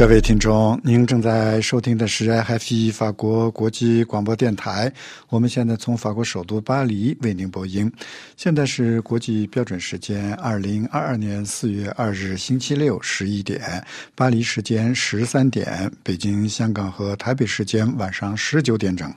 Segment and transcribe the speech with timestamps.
[0.00, 4.90] 各位听众，您正在收听的是 IFE 法国国际广播电台。
[5.28, 7.92] 我们现在从法国首都巴黎为您播音。
[8.34, 13.60] 现在是国际标准时间二零二二年四月二日星期六十一点，
[14.14, 19.12] 巴黎时间十三点，北京、香港和台北时间晚上十九点整。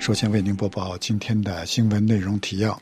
[0.00, 2.76] 首先为您播报今天的新闻内容提要。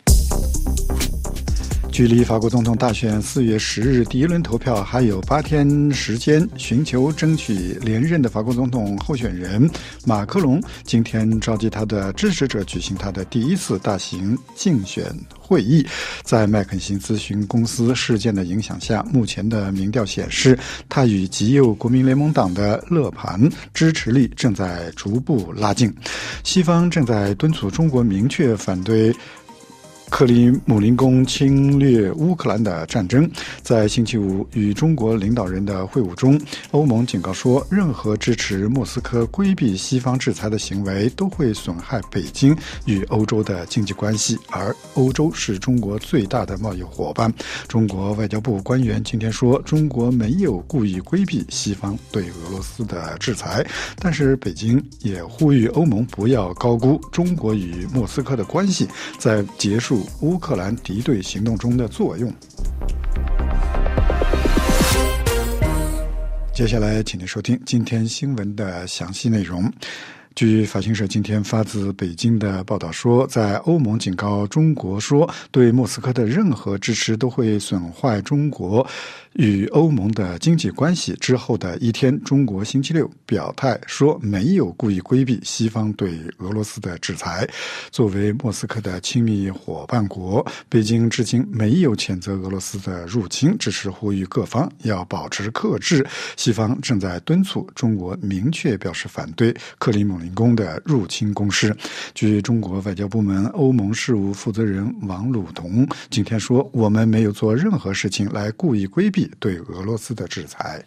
[1.94, 9.70] 距离法国总统大选四月十日第一轮投票还有八天时间，寻求争取连任的法国总统候选人
[10.04, 15.04] 马克龙今天召集他的支持者举行他的第一次大型竞选
[15.38, 15.86] 会议。
[16.24, 20.58] 在麦肯锡咨询公司事件的影响下，目前的民调显示，
[20.88, 25.94] 他与极右国民联盟党的勒庞支持力正在逐步拉近。
[26.42, 29.14] 西方正在敦促中国明确反对。
[30.14, 33.28] 克里姆林宫侵略乌克兰的战争，
[33.62, 47.34] 在星期五与中国领导人的会晤中，欧盟警告说，任何支持莫斯科规避西方制裁的行为都会损害北京与欧洲的经济关系，而欧洲是中国最大的贸易伙伴。
[47.66, 53.66] 中国外交部官员今天说，中国没有故意规避西方对俄罗斯的制裁，
[53.98, 58.86] 但是北京也呼吁欧盟不要高估中国与莫斯科的关系，
[59.18, 60.03] 在结束。
[60.20, 62.32] 乌克兰敌对行动中的作用。
[66.54, 69.70] 接下来，请您收听今天新闻的详细内容。
[70.34, 78.84] 据法新社今天发自北京的报道说，在欧盟警告中国说，对莫斯科的任何支持都会损坏中国。
[79.34, 87.48] 与欧盟的经济关系之后的一天，中国星期六表态说没有故意规避西方对俄罗斯的制裁。
[87.90, 96.06] 作为莫斯科的亲密伙伴国，北京至今没有谴责俄罗斯的入侵，只是呼吁各方要保持克制。
[96.36, 101.76] 西方正在敦促中国明确表示反对克里姆民工的入侵公司。
[102.14, 110.82] 据中国外交部门欧盟事务负责人王鲁彤今天说：“我们没有做任何事情来故意规避。”对俄罗斯的制裁。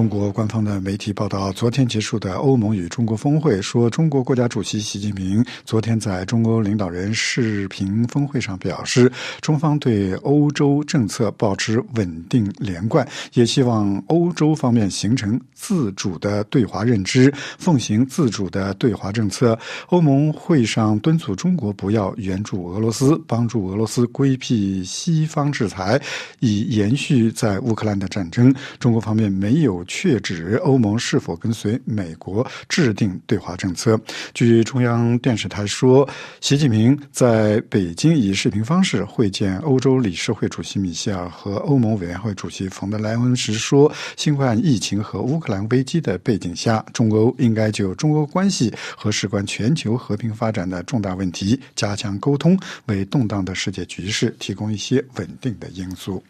[0.00, 9.12] 中国官方的媒体报道，昨天结束的欧盟与中国峰会说，中国国家主席习近平昨天在中欧领导人视频峰会上表示，
[9.42, 19.58] 中方对欧洲政策保持稳定连贯，也希望欧洲方面形成自主的对华认知，奉行自主的对华政策。
[19.88, 26.00] 欧盟会上敦促中国不要援助俄罗斯，帮助俄罗斯规避西方制裁，
[26.38, 28.50] 以延续在乌克兰的战争。
[28.78, 29.84] 中国方面没有。
[29.90, 34.00] 确指欧盟是否跟随美国制定对华政策？
[34.32, 36.08] 据中央电视台说，
[36.40, 52.56] 习近平在北京以视频方式会见欧洲理事会主席米歇尔和欧盟委员会主席冯德莱恩时说：“新冠疫情和乌克兰危机的背景下，中欧应该就中欧关系和事关全球和平发展的重大问题加强沟通，
[52.86, 56.22] 为动荡的世界局势提供一些稳定的因素。”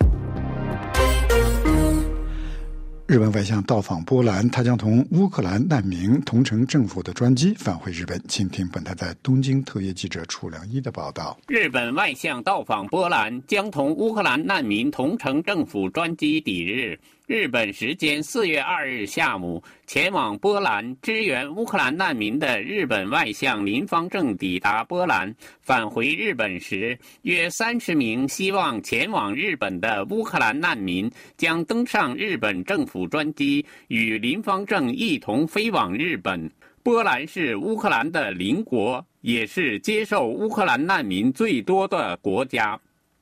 [3.10, 8.22] 日本外相到访波兰，他将同乌克兰难民同乘政府的专机返回日本。
[8.28, 11.36] 请听本台在东京特约记者楚良一的报道。
[11.48, 16.96] 日本外相到访波兰，将同乌克兰难民同乘政府专机抵日。
[17.30, 25.32] 日本时间四月二日下午，前往波兰支援乌克兰难民的日本外相林方正抵达波兰。
[25.60, 36.50] 返回日本时，约三十名希望前往日本的乌克兰难民将登上日本政府专机，与林方正一同飞往日本。
[36.82, 42.76] 波兰是乌克兰的邻国，也是接受乌克兰难民最多的国家。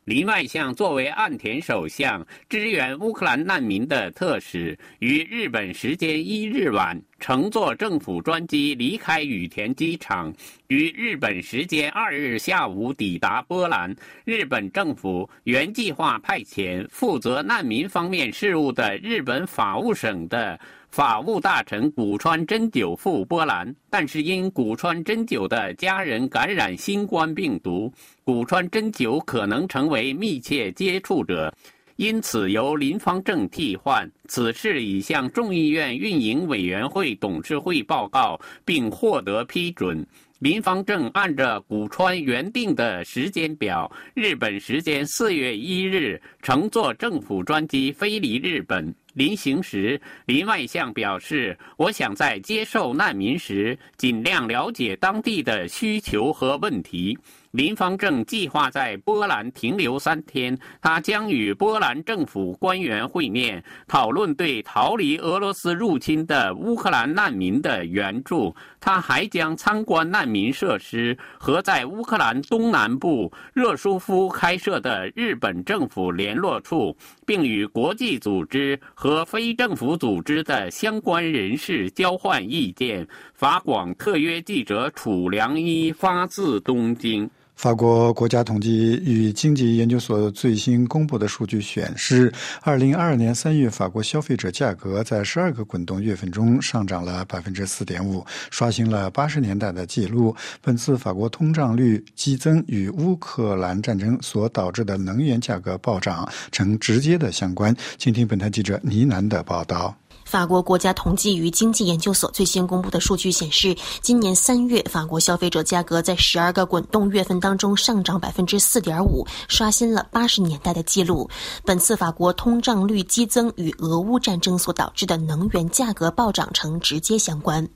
[0.09, 10.33] 林外相作为岸田首相支援乌克兰难民的特使，于日本时间一日晚乘坐政府专机离开羽田机场，
[10.69, 13.95] 于日本时间二日下午抵达波兰。
[14.25, 20.59] 日本政府原计划派遣负责难民方面事务的日本法务省的。
[20.91, 27.93] 法务大臣古川真久赴波兰，但是因古川真久的家人感染新冠病毒，
[28.25, 31.55] 古川真久可能成为密切接触者，
[31.97, 34.11] 因此由林方正替换。
[34.29, 40.05] 此事已向众议院运营委员会董事会报告，并获得批准。
[40.41, 48.95] 林方正按照古川原定的时间表，日本时间四月一日乘坐政府专机飞离日本。
[49.19, 57.19] 临行时，林外相表示：“我想在接受难民时，尽量了解当地的需求和问题。”
[57.51, 68.55] 林方正计划在波兰停留三天，他将与波兰政府官员会面，讨论对逃离俄罗斯入侵的乌克兰难民的援助。
[68.81, 76.97] 他还将参观难民设施和在乌克兰东南部热舒夫开设的日本政府联络处，
[77.27, 83.07] 并与国际组织和非政府组织的相关人士交换意见。
[83.35, 87.29] 法广特约记者楚良一发自东京。
[87.59, 92.33] 法国国家统计与经济研究所最新公布的数据显示，
[92.63, 100.37] 二零二二年三月，法国消费者价格在十二个滚动月份中上涨了百分之四点五，刷新了八十年代的记录。
[100.63, 107.75] 本次法国通胀率激增与乌克兰战争所导致的能源价格暴涨呈直接的相关。
[107.97, 109.93] 请听本台记者倪楠的报道。
[110.29, 121.31] 法国国家统计与经济研究所最新公布的数据显示，今年三月，法国消费者价格在十二个滚动月份当中上涨百分之四点五，刷新了八十年代的记录。
[121.65, 127.67] 本次法国通胀率激增与俄乌战争所导致的能源价格暴涨成直接相关。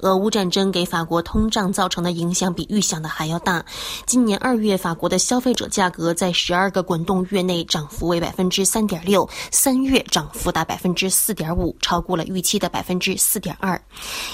[0.00, 3.64] 俄乌战争给法国通胀造成的影响比预想的还要大。
[4.06, 13.80] 今年二月，法国的消费者价格在十二个滚动月内涨幅为百分之三点六，三月涨幅达百分之四点五，超过了预期的百分之四点二。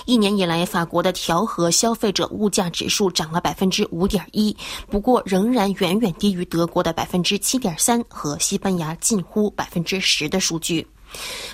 [0.04, 4.56] 一年以来，法国的调和消费者物价指数涨了百分之五点一，
[4.88, 10.86] 不过仍然远远低于德国的百分之七点三和西班牙近乎百分之十的数据。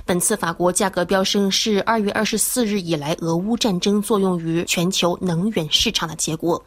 [0.05, 6.63] 本次法国价格飙升是二月二十四日以来俄乌战争作用于全球能源市场的结果。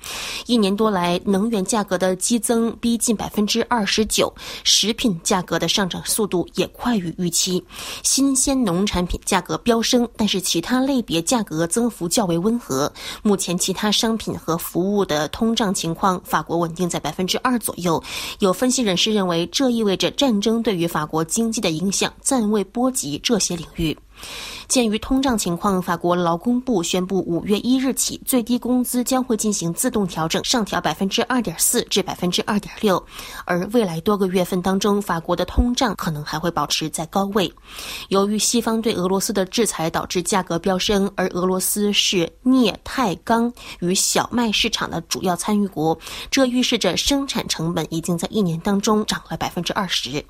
[0.46, 4.34] 一年多来，能源价格的激增逼近百分之二十九，
[4.64, 7.64] 食品价格的上涨速度也快于预期。
[8.04, 12.92] 新鲜农产品价格飙升，但是其他类别价格增幅较为温和。
[13.22, 18.02] 目前，其他商品和服务的通胀情况，法国稳定在百分之二左右。
[18.40, 23.98] 有分析人士认为，这意味着战争对于法国经济的影响暂未波及这些领域。
[24.68, 33.02] 鉴于通胀情况，法国劳工部宣布，五月一日起，最低工资将会进行自动调整，上调百分之二点四至百分之二点六。
[33.46, 37.52] 而未来多个月份当中，法国的通胀可能还会保持在高位。
[38.10, 45.98] 由于西方对俄罗斯的制裁导致价格飙升，而俄罗斯是镍、钛、钢与小麦市场的主要参与国，
[46.32, 50.26] 这预示着生产成本已经在一年当中涨了百分之二十。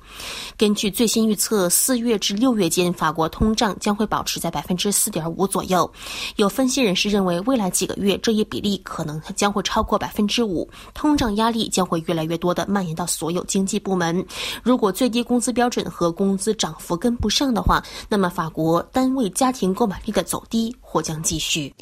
[0.58, 4.25] 根据最新预测，四月至六月间，法国通胀将会保。
[4.26, 5.90] 持在百分之四点五左右，
[6.34, 14.26] 有分析人士认为，未来几个月这一比例可能将会超过百分之五，通胀压力将会越来越多的蔓延到所有经济部门。
[14.62, 21.72] 如果最低工资标准和工资涨幅跟不上的话，那么法国单位家庭购买力的走低或将继续。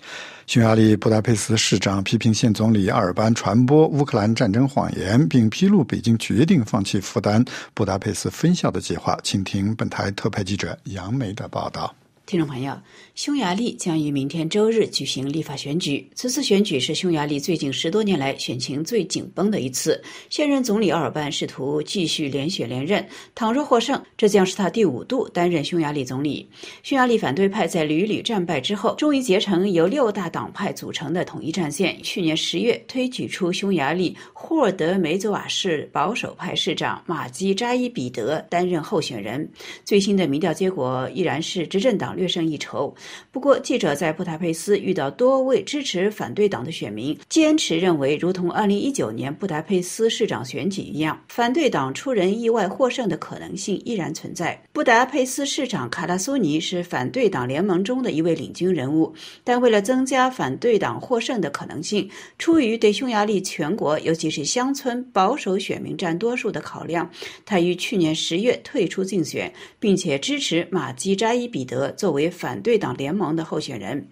[0.47, 7.43] 匈牙利布达佩斯市长批评现总理阿尔班传播乌克兰战争谎言，并披露北京决定放弃负担
[7.73, 9.19] 布达佩斯分校的计划。
[9.23, 11.95] 请听本台特派记者杨梅的报道。
[12.27, 12.81] 听众朋友，
[13.15, 16.05] 匈牙利将于明天周日举行立法选举。
[16.17, 20.03] 此次选举是匈牙利最近十多年来选情最紧绷的一次。
[20.31, 26.49] 现任总理奥尔班试图继续连选连任，倘若获胜，这将是他第五度担任匈牙利总理。
[26.83, 31.97] 匈牙利反对派在屡屡战败之后，终于结成由六大党派组成的统一战线。
[32.03, 39.49] 去年十月，推举出匈牙利霍尔德梅佐瓦市保守派市长马基扎伊彼得担任候选人。
[39.85, 42.17] 最新的民调结果依然是执政党。
[42.17, 42.95] 略胜一筹。
[43.31, 54.61] 不过，记者在布达佩斯遇到多位支持反对党的选民，坚持认为，如同2019年布达佩斯市长选举一样，反对党出人意外获胜的可能性依然存在。
[54.73, 62.09] 布达佩斯市长卡拉苏尼是反对党联盟中的一位领军人物，但为了增加反对党获胜的可能性，
[62.39, 67.11] 出于对匈牙利全国，尤其是乡村保守选民占多数的考量，
[67.45, 71.91] 他于去年十月退出竞选，并且支持马基扎伊彼得。
[71.93, 74.07] 作为反对党联盟的候选人。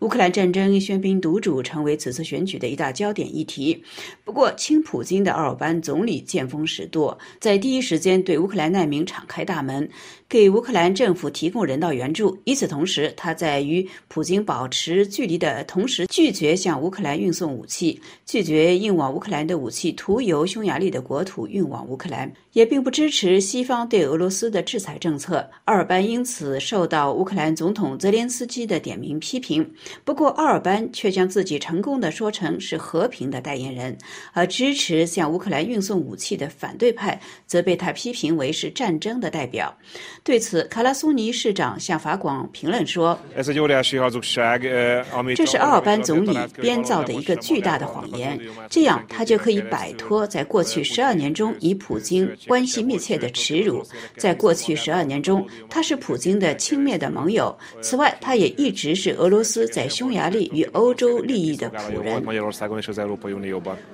[0.00, 3.82] 乌克兰战争喧宾夺主，成为此次选举的一大焦点议题。
[4.24, 9.88] 不过，亲普京的奥尔班总理见风使舵，在第一时间对乌克兰难民敞开大门，
[10.28, 12.38] 给乌克兰政府提供人道援助。
[12.44, 25.48] 与此同时，他在与普京保持距离的同时，拒绝向乌克兰运送武器，拒绝运往乌克兰的武器途由匈牙利的国土运往乌克兰，也并不支持西方对俄罗斯的制裁政策。
[25.66, 29.64] 奥尔班因此受到乌克兰总统泽连斯基的点名批评。
[30.04, 33.96] 不过，奥尔班却将自己成功的说成是和平的代言人，
[34.32, 39.72] 而支持向乌克兰运送武器的反对派则被他批评为是战争的代表。
[40.24, 43.16] 对此，卡拉苏尼市长向法广评论说
[45.36, 48.36] ：“这是奥尔班总理编造的一个巨大的谎言，
[48.68, 53.84] 这样他就可以摆脱在过去十二年中以普京关系密切的耻辱。
[54.16, 57.56] 在过去十二年中，他是普京的轻蔑的盟友。
[57.80, 62.20] 此外，他也一直是俄罗斯在匈牙利与欧洲利益的仆人。”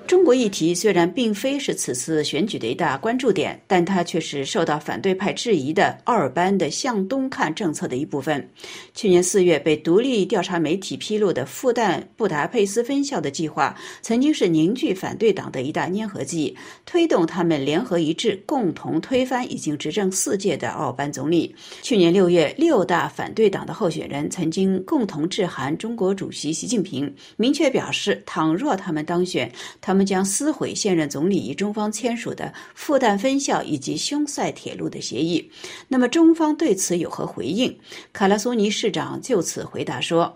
[0.07, 8.49] 中国议题虽然并非是此次选举的一大关注点，但它却是受到反对派质疑的奥尔班的向东看政策的一部分。
[8.95, 16.57] 去年四月被独立调查媒体披露的复旦布达佩斯分校的计划，曾经是凝聚反对党的一大粘合剂，
[16.87, 21.55] 推动他们联合一致，共同推翻已经执政四届的奥班总理。
[21.83, 29.51] 去年六月，六大反对党的候选人曾经共同致函中国主席习近平，明确表示，倘若他们当选，
[29.81, 35.51] 他们将撕毁现任总理与中方签署的复旦分校以及匈塞铁路的协议。
[35.89, 37.75] 那么，中方对此有何回应？
[38.13, 40.35] 卡拉苏尼市长就此回答说：“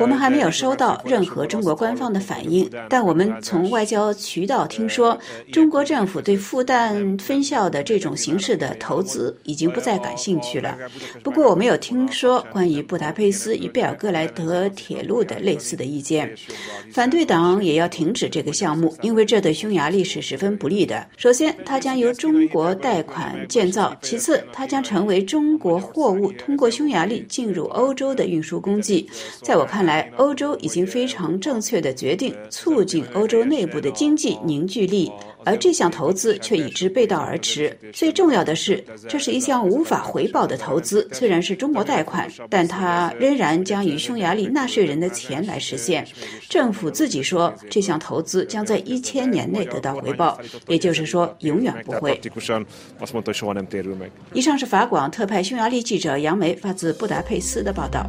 [0.00, 5.18] 我们还没有收到任何中国官方的反应，但我们从外交渠道听说，
[5.52, 10.78] 中国政府对复旦分校的这种形式的投资已经不再感兴趣了。
[11.22, 16.34] 不过，我没有听说关于布达佩斯与贝尔格莱德铁路的类似的意见。
[16.90, 21.06] 反对党也要停止这个项目，因为这对匈牙利是十分不利的。
[21.18, 29.06] 首先，它将由中国贷款建造；其次，它将成为中国货物通过匈牙利进入欧洲的运输工具。
[29.42, 35.12] 在我看来，欧洲已经非常正确的决定促进欧洲内部的经济凝聚力。
[35.44, 37.76] 而这项投资却与之背道而驰。
[37.92, 41.08] 最重要的是，这是一项无法回报的投资。
[41.12, 46.06] 虽然是中国贷款，但它仍然将以匈牙利纳税人的钱来实现。
[46.48, 52.20] 政府自己说，这项投资将在一千年内得到回报，也就是说，永远不会。
[54.32, 58.06] 以上是法广特派匈牙利记者杨梅发自布达佩斯的报道。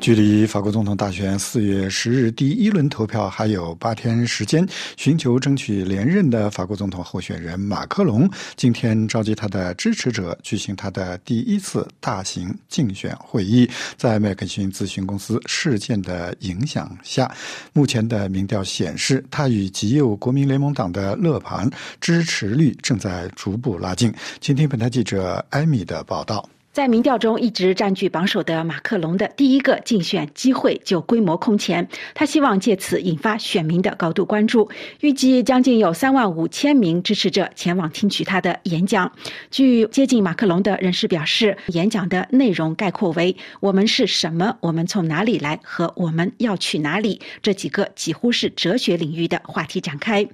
[0.00, 4.66] 距离法国总统大选四月十日第一轮投票还有八天时间，
[4.96, 13.68] 寻求争取连任的法国总统候选人马克龙今天召集他的支持者举行他的第一次大型竞选会议。
[13.98, 17.30] 在麦肯锡咨询公司事件的影响下，
[17.74, 24.10] 目前的民调显示，他与极右国民联盟党的勒庞支持率正在逐步拉近。
[24.40, 26.48] 请听本台记者艾米的报道。
[26.80, 34.70] 在民调中一直占据榜首的马克龙的第一个竞选机会就规模空前，他希望借此引发选民的高度关注。
[35.00, 39.12] 预计将近有三万五千名支持者前往听取他的演讲。
[39.50, 44.56] 据接近马克龙的人士表示，演讲的内容概括为“我们是什么？
[44.60, 45.60] 我们从哪里来？
[45.62, 50.26] 和我们要去哪里？”这几个几乎是哲学领域的话题展开。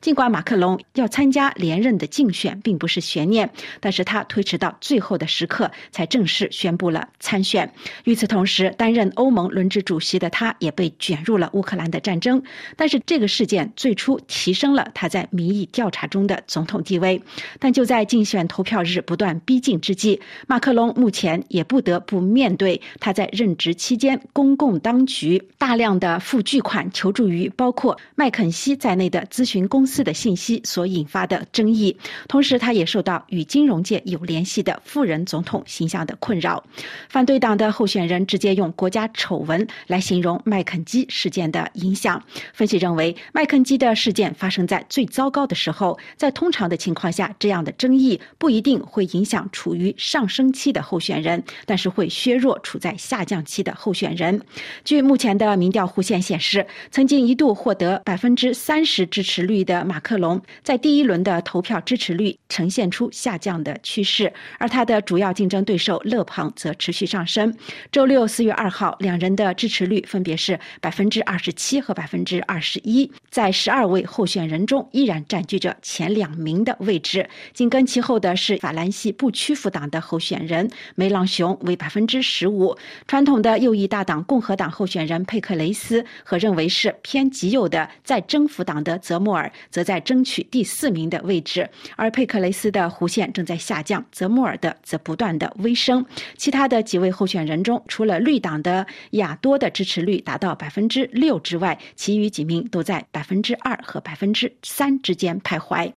[0.00, 5.70] 尽管马克龙要参加连任的竞选并不是悬念，但是他推迟到最后的时刻。
[5.90, 7.72] 才正式宣布了参选。
[8.04, 12.42] 与此同时，担任欧盟轮值主席的他，也被卷入了乌克兰的战争。
[12.76, 17.20] 但是，这个事件最初提升了他在民意调查中的总统地位。
[17.58, 31.96] 但就在竞选投票日不断逼近之际，马克龙目前也不得不面对他在任职期间公共当局大量的付巨款求助于包括麦肯锡在内的咨询公的信息所引发的争议。
[32.28, 35.62] 同时，他也受到与金融界有联系的富人总统。
[35.66, 36.62] 形象的困扰，
[37.08, 42.22] 反对党的候选人直接用“国家丑闻”来形容麦肯基事件的影响。
[42.52, 54.40] 分析认为，麦肯基的事件发生在最糟糕的时候，在通常的情况下，这样的争议不一定会影响处于上升期的候选人，但是会削弱处在下降期的候选人。
[54.84, 65.60] 据目前的民调弧线显示，曾经一度获得百分之三十支持率的马克龙，在第一轮的投票支持率呈现出下降的趋势，而他的主要竞争。
[65.70, 67.54] 对手勒庞则持续上升。
[67.92, 77.28] 周六四月二号，两人的支持率分别是百分之二十七和百分之二十一，在十二位候选人中依然占据着前两名的位置。
[77.52, 82.76] 紧跟其后的是法兰西不屈服党的候选人梅朗雄，为百分之十五。
[83.06, 91.68] 传统的右翼大党共和党候选人佩克雷斯和认为是偏极右的在征服党的泽莫尔，则在争取第四名的位置。
[91.96, 95.50] 而佩克雷斯的弧线正在下降，泽莫尔的则不断的。
[95.58, 96.04] 微升，
[96.36, 105.92] 其他的几位候选人中，除了绿党的亚多的支持率达到百分之六之外，其余几名都在百分之二和百分之三之间徘徊。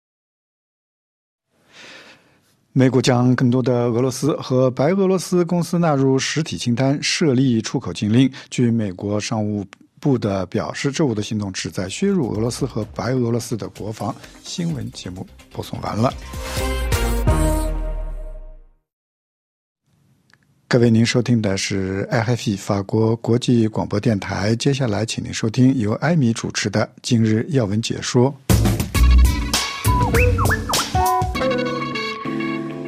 [2.75, 8.31] 美国将更多的俄罗斯和白俄罗斯公司纳入实体清单，设立出口禁令。
[8.49, 9.63] 据美国商务
[10.03, 14.13] 部的表示，这我的行动旨在削弱俄罗斯和白俄罗斯的国防。
[14.43, 16.13] 新闻节目播送完了。
[20.67, 24.53] 各位，您收听的是 IFE 法国国际广播电台。
[24.57, 28.29] 接下来，请您收听由艾米主持的《今日要闻解说》。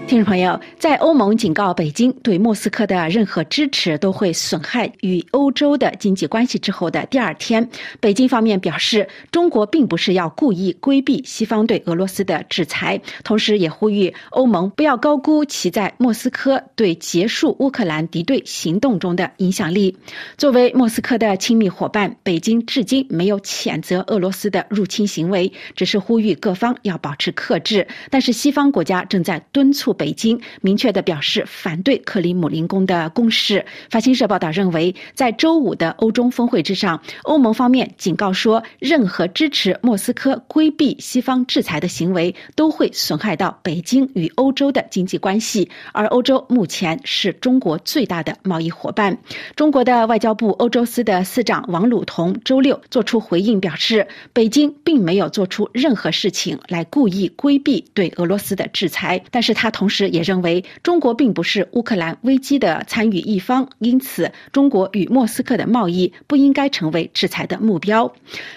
[0.07, 7.67] 听众朋友，在欧盟警告北京对莫斯科的任何支持都会损害与欧洲的经济关系之后的第二天，
[8.00, 19.97] 北京方面表示，中国并不是要故意规避西方对俄罗斯的制裁，同时也呼吁欧盟不要高估其在莫斯科对结束乌克兰敌对行动中的影响力。
[20.38, 27.88] 作为莫斯科的亲密伙伴，北京至今没有谴责俄罗斯的入侵行为，只是呼吁各方要保持克制。
[28.12, 30.15] 但是西方国家正在敦促北。
[30.15, 33.65] 京明确的表示反对克里姆林宫的攻势。
[33.89, 45.69] 法新社报道认为，在周五的欧中峰会之上，欧盟方面警告说，任何支持莫斯科规避西方制裁的行为，都会损害到北京与欧洲的经济关系。
[45.91, 49.17] 而欧洲目前是中国最大的贸易伙伴。
[49.57, 59.89] 中国的外交部欧洲司的司长王鲁彤周六作出回应，表示北京并没有做出任何事情来故意规避对俄罗斯的制裁，但是他同同。
[59.96, 68.13] 时也认为中国并不是乌克兰危机的参与一方，因此中国与莫斯科的贸易不应该成为制裁的目标。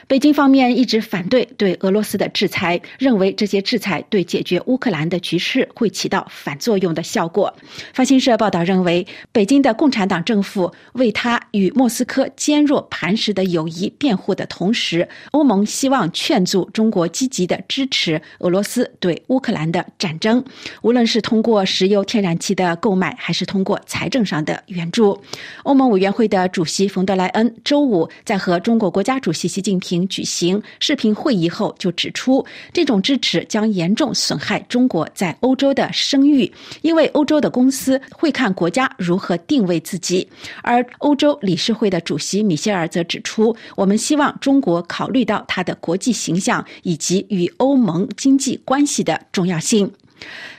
[0.09, 7.55] 北京方面一直反对对俄罗斯的制裁，认为这些制裁对解决乌克兰的局势会起到反作用的效果。
[7.93, 20.43] 法新社报道认为，北京的共产党政府为他与莫斯科坚若磐石的友谊辩护的同时，欧盟希望劝阻中国积极的支持俄罗斯对乌克兰的战争，
[20.83, 21.18] 无论是。
[21.19, 25.21] 是通过石油、天然气的购买，还是通过财政上的援助？
[25.65, 36.49] 欧盟委员会的主席冯德莱恩周五在和中国国家主席习近平举行视频会议后，就指出，这种支持将严重损害中国在欧洲的声誉，
[36.83, 40.25] 因为欧洲的公司会看国家如何定位自己。
[40.63, 49.91] 而欧洲理事会的主席米歇尔则指出，我们希望中国考虑到它的国际形象以及与欧盟经济关系的重要性。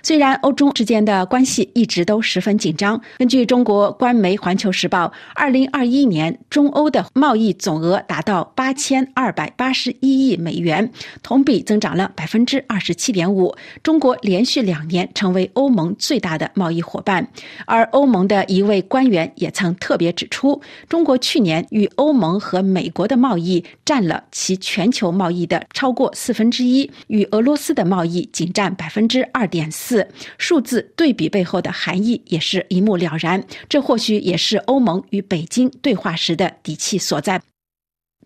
[0.02, 10.92] 虽然欧中之间的关系一直都十分紧张，根据中国官媒《环球时报》，二零二一年中欧的贸易总额达到八千二百八十一亿美元，
[11.22, 13.54] 同比增长了百分之二十七点五。
[13.84, 17.28] 中国连续两年成为欧盟最大的贸易伙伴，
[17.66, 30.08] 而欧盟的一位官员也曾特别指出，中国去年与欧盟和美国的贸易占了其全球贸易的超过四分之一，与俄罗斯的贸易仅占百分之二点四。
[30.38, 37.42] 数字对比背后的含义也是一目了然，这或许也是欧盟与北京对话时的底气所在。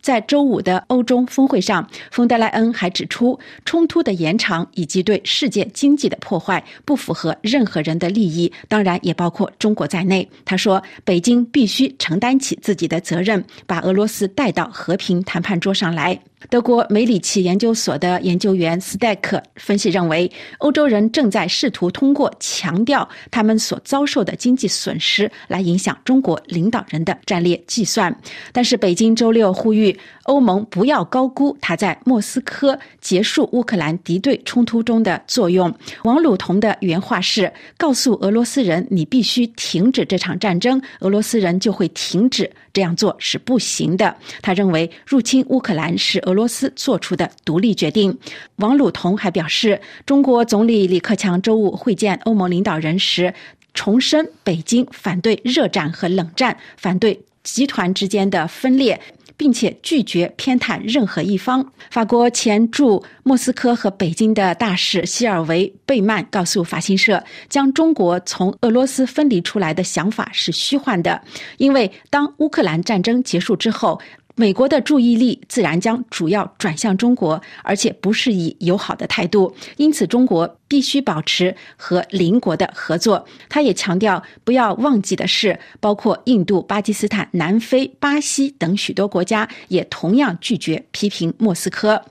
[0.01, 10.29] 在周五的欧中峰会上，冯德莱恩还指出，冲突的延长以及对世界经济的破坏不符合任何人的利益，当然也包括中国在内。
[10.43, 16.19] 他说，北京必须承担起自己的责任，把俄罗斯带到和平谈判桌上来。
[16.49, 28.13] 德国梅里奇研究所的研究员斯戴克分析认为，欧洲人正在试图通过强调他们所遭受的经济损失来影响中国领导人的战略计算。
[28.51, 35.73] 但是，北京周六呼吁欧盟不要高估他在莫斯科结束乌克兰敌对冲突中的作用。
[36.03, 42.51] 王鲁彤的原话是：“告诉俄罗斯人，你必须停止这场战争，俄罗斯人就会停止。
[42.73, 46.32] 这样做是不行的。”他认为，入侵乌克兰是俄。
[46.33, 48.17] 俄罗斯做出的独立决定。
[48.55, 53.31] 王鲁彤还表示，中国总理李克强周五会见欧盟领导人时，
[53.75, 58.99] 重申北京反对热战和冷战，反对集团之间的分裂，
[59.37, 61.71] 并且拒绝偏袒任何一方。
[61.91, 71.21] 法国前驻莫斯科和北京的大使希尔维贝曼告诉法新社，将中国从俄罗斯分离出来的想法是虚幻的，
[71.57, 74.01] 因为当乌克兰战争结束之后。
[74.35, 79.53] 美国的注意力自然将主要转向中国，而且不是以友好的态度。
[79.77, 80.57] 因此，中国。
[80.65, 83.23] 必须保持和邻国的合作。
[83.47, 92.01] 他也强调，不要忘记的是，包括印度、巴基斯坦、南非、巴西等许多国家也同样拒绝批评莫斯科。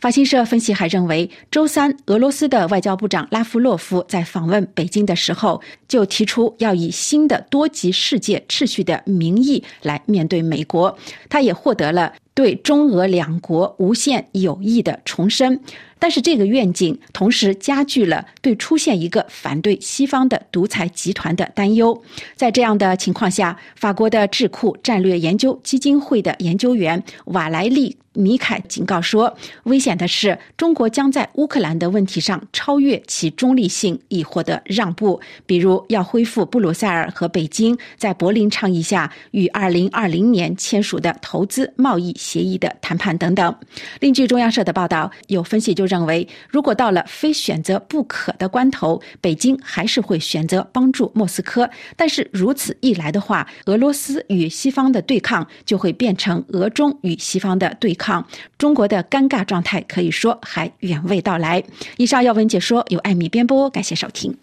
[0.00, 10.98] 法新社分析还认为，周三俄罗斯的外交部长拉夫洛夫在访问北京的时候，就提出要以新的多极世界秩序的名义来面对美国。
[11.28, 12.14] 他也获得了。
[12.32, 15.60] 对中俄两国无限友谊的重申。
[15.98, 22.02] 但是这个愿景同时加剧了对出现一个反对西方的独裁集团的担忧。
[22.34, 27.96] 在这样的情况下，法国的智库战略研究基金会的研究员瓦莱利。
[28.14, 29.32] 米凯警告说，
[29.64, 43.54] 危险的是，中国将在乌克兰的问题上超越其中立性，以获得让步，比如要恢复布鲁塞尔和北京在柏林倡议下于二零二零年签署的投资贸易协议的谈判等等。
[44.00, 51.68] 另据中央社的报道，有分析就认为，如果到了非选择不可的关头，北京还是会选择帮助莫斯科。
[51.96, 58.24] 但是如此一来的话，俄罗斯与西方的对抗就会变成俄中与西方的对抗。
[58.56, 61.60] 中国的尴尬状态可以说还远未到来。
[61.96, 64.36] 以上要闻解说由艾米编播，感谢收听。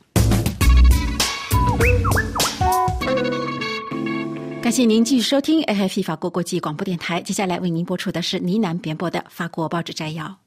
[4.62, 7.22] 感谢您继续收听 AFP 法国国际广播电台。
[7.22, 10.45] 接下来为您播出的是呢喃编播的法国报纸摘要。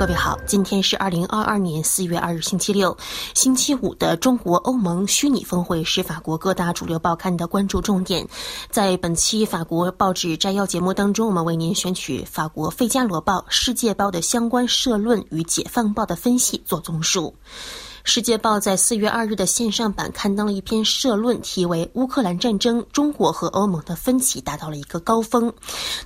[0.00, 2.96] 各位好，今天是二零二二年四月二日星期六，
[3.34, 8.26] 星期五的中国欧盟虚拟峰会是法国各大主流报刊的关注重点。
[8.70, 17.34] 在本期法国报纸摘要节目当中，我们为您选取法国《费加罗报》《世界报》的相关社论与《解放报》的分析做综述。
[18.02, 25.50] 《世界报》在四月二日的线上版刊登了一篇社论，题为《乌克兰战争，中国和欧盟的分歧达到了一个高峰》。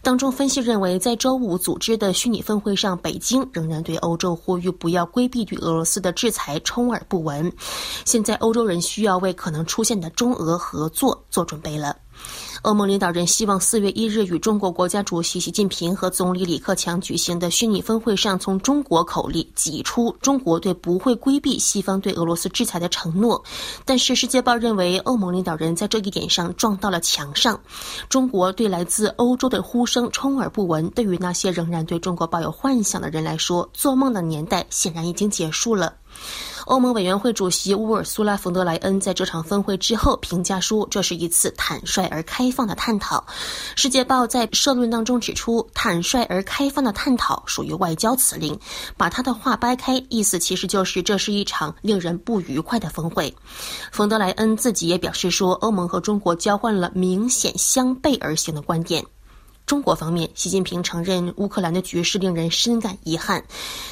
[0.03, 7.51] 当中分析认为，在周五组织的虚拟峰会上，北京仍然对欧洲呼吁不要规避对俄罗斯的制裁，充耳不闻。
[8.05, 11.97] 现在，欧洲人需要为可能出现的中俄合作做准备了。
[12.63, 23.43] 欧盟领导人希望四月一日与中国国家主席习近平和总理李克强举行的虚拟峰会上，从中国口里挤出中国对不会规避西方对俄罗斯制裁的承诺。
[23.85, 27.61] 但是，《世界报》认为，欧盟领导人在这一点上撞到了墙上。
[28.09, 30.89] 中国对来自欧洲的呼声充耳不闻。
[30.91, 35.95] 对于那些仍然对中国抱有幻想的人来说，做梦的年代显然已经结束了。
[36.67, 43.19] 欧盟委员会主席乌尔苏拉·冯德莱恩在这场峰会之后评价说：“这是一次坦率而开放的探讨。”
[43.77, 48.59] 《世界报》在社论当中指出：“坦率而开放的探讨属于外交辞令。”
[48.97, 53.35] 把他的话掰开，意思其实就是这是一场令人不愉快的峰会。
[53.93, 59.05] 冯德莱恩自己也表示说：“欧盟和中国交换了明显相背而行的观点。”
[59.67, 63.43] 中国方面，习近平承认乌克兰的局势令人深感遗憾。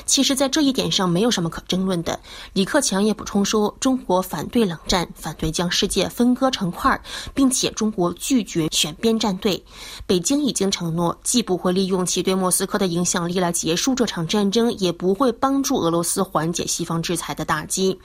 [0.05, 2.21] 其实，在这一点上没有什么可争论的。
[2.53, 7.01] 李克强也补充说，中国反对冷战，反对将世界分割成块，
[7.33, 9.65] 并且中国拒绝选边站队。
[10.07, 17.99] 北京已经承诺，既不会利用其对莫斯科的影响力来结束这场战争，也不会帮助俄罗斯缓解西方制裁的打击。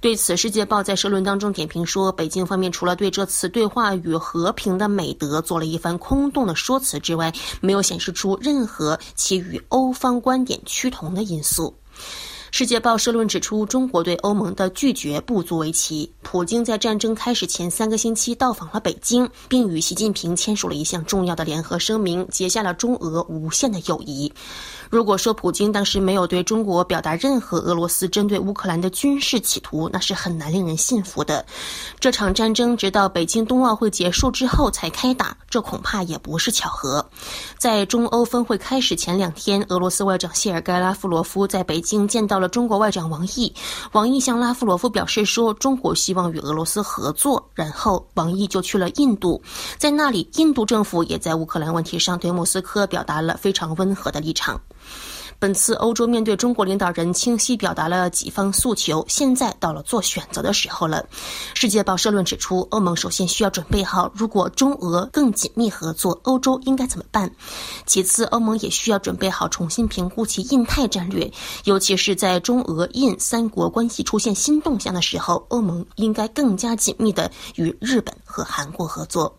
[0.00, 11.74] 对此，《世界报》在社论当中点评说，北京方面除了对这次对话与和平的美德做了一番空洞的说辞之，之外，没有显示出任何其与欧方观点趋同的因素。
[12.50, 16.10] 世界报社论指出，中国对欧盟的拒绝不足为奇。
[16.22, 24.32] 普京在战争开始前三个星期到访了北京，并与习近平签署了一项重要的联合声明，结下了中俄无限的友谊。
[24.92, 31.42] 如果说普京当时没有对中国表达任何俄罗斯针对乌克兰的军事企图，那是很难令人信服的。
[31.98, 37.02] 这场战争直到北京冬奥会结束之后才开打，这恐怕也不是巧合。
[37.56, 43.50] 在中欧峰会开始前两天，俄罗斯外长谢尔盖拉夫罗夫在北京见到了中国外长王毅。
[43.92, 47.42] 王毅向拉夫罗夫表示说，中国希望与俄罗斯合作。
[47.54, 49.42] 然后王毅就去了印度，
[49.78, 54.60] 在那里，印度政府也在乌克兰问题上对莫斯科表达了非常温和的立场。
[55.42, 61.04] 本次欧洲面对中国领导人清晰表达了几方诉求，现在到了做选择的时候了。
[61.52, 67.28] 世界报社论指出，欧盟首先需要准备好，如果中俄更紧密合作，欧洲应该怎么办？
[67.86, 71.28] 其次，欧盟也需要准备好重新评估其印太战略，
[71.64, 79.28] 尤其是在中俄印三国关系出现新动向的时候，欧盟应该更加紧密的与日本和韩国合作。《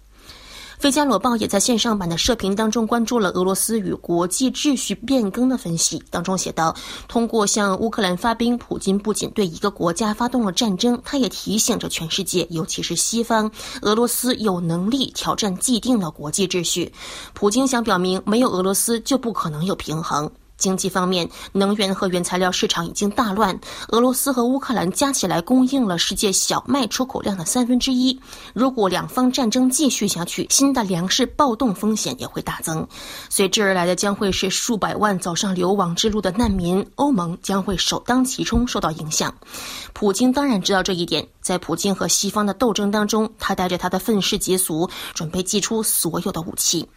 [0.84, 6.76] 费加罗报》也在线上版的社评当中关注了俄罗斯与国际秩序变更的分析，当中写道：
[7.08, 13.50] 通过向乌克兰发兵，普京不仅对一个国家发动了战争，他也提醒着全世界，尤其是西方，
[13.84, 16.92] 俄罗斯有能力挑战既定的国际秩序。
[17.34, 20.30] 普京想表明，没有俄罗斯就不可能有平衡。
[20.64, 23.60] 经济方面，能源和原材料市场已经大乱。
[23.90, 28.18] 俄罗斯和乌克兰加起来供应了世界小麦出口量的三分之一。
[28.54, 32.88] 如果两方战争继续下去，新的粮食暴动风险也会大增。
[33.30, 36.82] 随之而来的将会是数百万走上流亡之路的难民。
[36.96, 39.36] 欧盟将会首当其冲受到影响。
[39.92, 46.88] 普京当然知道这一点，在普京和西方的斗争当中，他带着他的愤世嫉俗，准备祭出所有的武器。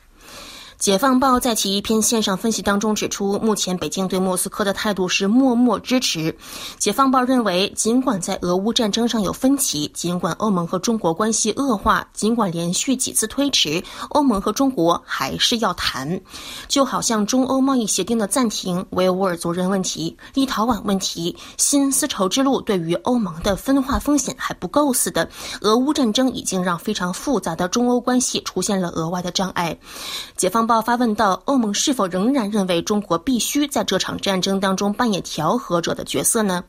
[0.78, 6.36] 解放报在其一篇线上分析当中指出，目前北京对莫斯科的态度是默默支持。
[6.78, 16.20] 解放报认为，尽管在俄乌战争上有分歧，尽管欧盟和中国关系恶化，尽管连续几次推迟，欧盟和中国还是要谈。
[16.68, 25.28] 就好像中欧贸易协定的暂停、维吾尔族人问题、立陶宛问题、新丝绸之路对于欧盟的分化风险还不够似的，
[25.62, 29.76] 俄乌战争已经让非常复杂的中欧关系出现了额外的障碍。
[30.36, 36.64] 解放报发问道欧盟是否仍然认为中国必须在这场战争当中扮演调和者的角色呢？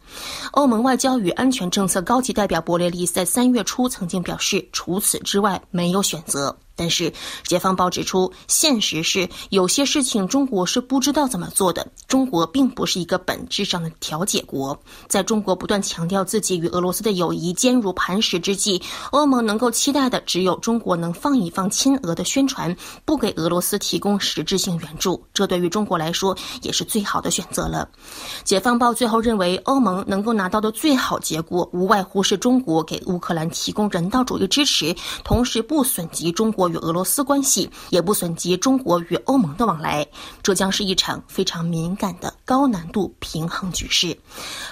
[0.51, 6.55] 欧盟外交与安全政策高级代表博雷利在三月初曾经表示，除此之外没有选择。
[6.77, 7.09] 但是，
[7.43, 11.87] 《解放报》指出，现实是有些事情中国是不知道怎么做的。
[12.07, 14.79] 中国并不是一个本质上的调解国。
[15.07, 25.25] 在中国不断强调自己与俄罗斯的友谊坚如磐石之际，欧盟能够期待的只有中国能放一放亲俄的宣传，不给俄罗斯提供实质性援助。
[25.33, 27.89] 这对于中国来说也是最好的选择了。
[28.43, 36.66] 《解放报》最后认为，欧盟能够拿到的最好结果，无外乎是中国给乌克兰提供人道主义支持，同时不损及中国。
[36.69, 40.05] 与俄罗斯关系也不损及中国与欧盟的往来，
[40.43, 44.17] 这将是一场非常敏感的高难度平衡局势。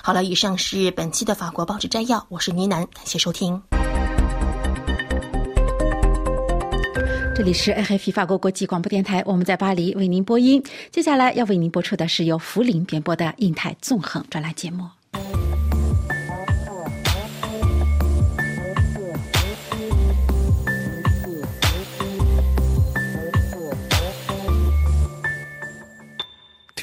[0.02, 3.62] 好了，以上是本期的法国报纸摘要，我是倪楠，感谢收听。
[7.36, 10.64] 这里是 AFP 法国国际广播电台，我们在巴黎为您播音。
[10.90, 14.88] 接下来要为您播出的是由福林编播的印太纵横专栏节目。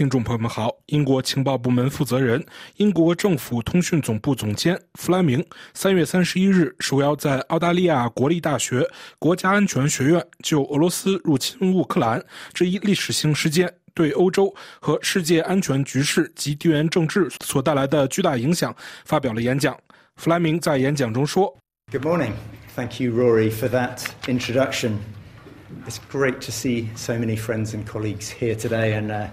[0.02, 2.44] 听众朋友们好，英国情报部门负责人、
[2.78, 8.84] 英国政府通讯总部总监弗莱明三月三十一日受邀在澳大利亚国立大学
[9.20, 12.20] 国家安全学院就俄罗斯入侵乌克兰
[12.52, 19.78] 这一历史性事件对欧洲和世界安全局势及地缘政治所带来的巨大影响发表了演讲。
[20.16, 21.56] 弗莱明在演讲中说
[21.92, 22.32] ：“Good morning,
[22.74, 24.94] thank you, Rory, for that introduction.
[25.86, 29.28] It's great to see so many friends and colleagues here today, and.”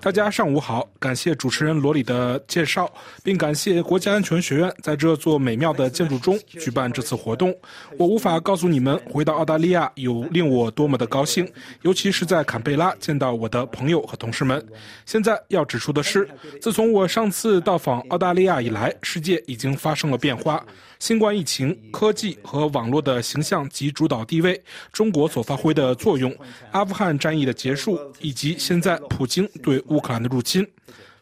[0.00, 2.88] 大家上午好，感谢主持人罗里的介绍，
[3.24, 7.52] 并感谢国家安全学院在这座美妙的建筑中举办这次活动。
[7.98, 11.50] 我无法告诉你们回到澳大利亚有令我多么的高兴，
[11.82, 14.64] 尤其是在坎贝拉见到我的朋友和同事们。
[15.06, 16.28] 现在要指出的是，
[16.60, 20.64] 自从我上次到访澳大利亚以来，世界已经发生了变化。
[21.02, 24.62] 新冠疫情、科技和网络的形象及主导地位，
[24.92, 26.32] 中国所发挥的作用，
[26.70, 30.64] 阿富汗战役的结束，以及现在普京对乌克兰的入侵，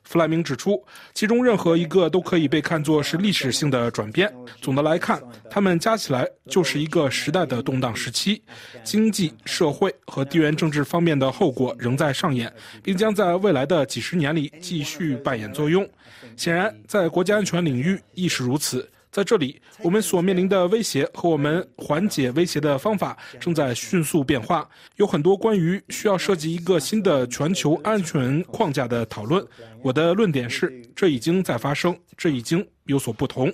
[0.04, 4.30] 弗莱明指出，其中任何一个都可以被看作是历史性的转变。
[4.60, 8.42] 总的来看，他们加起来就是一个时代的动荡时期，
[8.84, 15.88] 经济社会和地缘政治方面的后果仍在上演，并将在未来的几十年里继续扮演作用。
[16.36, 18.86] 显然，在国家安全领域亦是如此。
[19.10, 24.68] 在这里，我们所面临的威胁和我们缓解威胁的方法正在迅速变化。
[24.96, 29.44] 有很多关于需要设计一个新的全球安全框架的讨论。
[29.82, 33.52] 我的论点是，这已经在发生，这已经有所不同。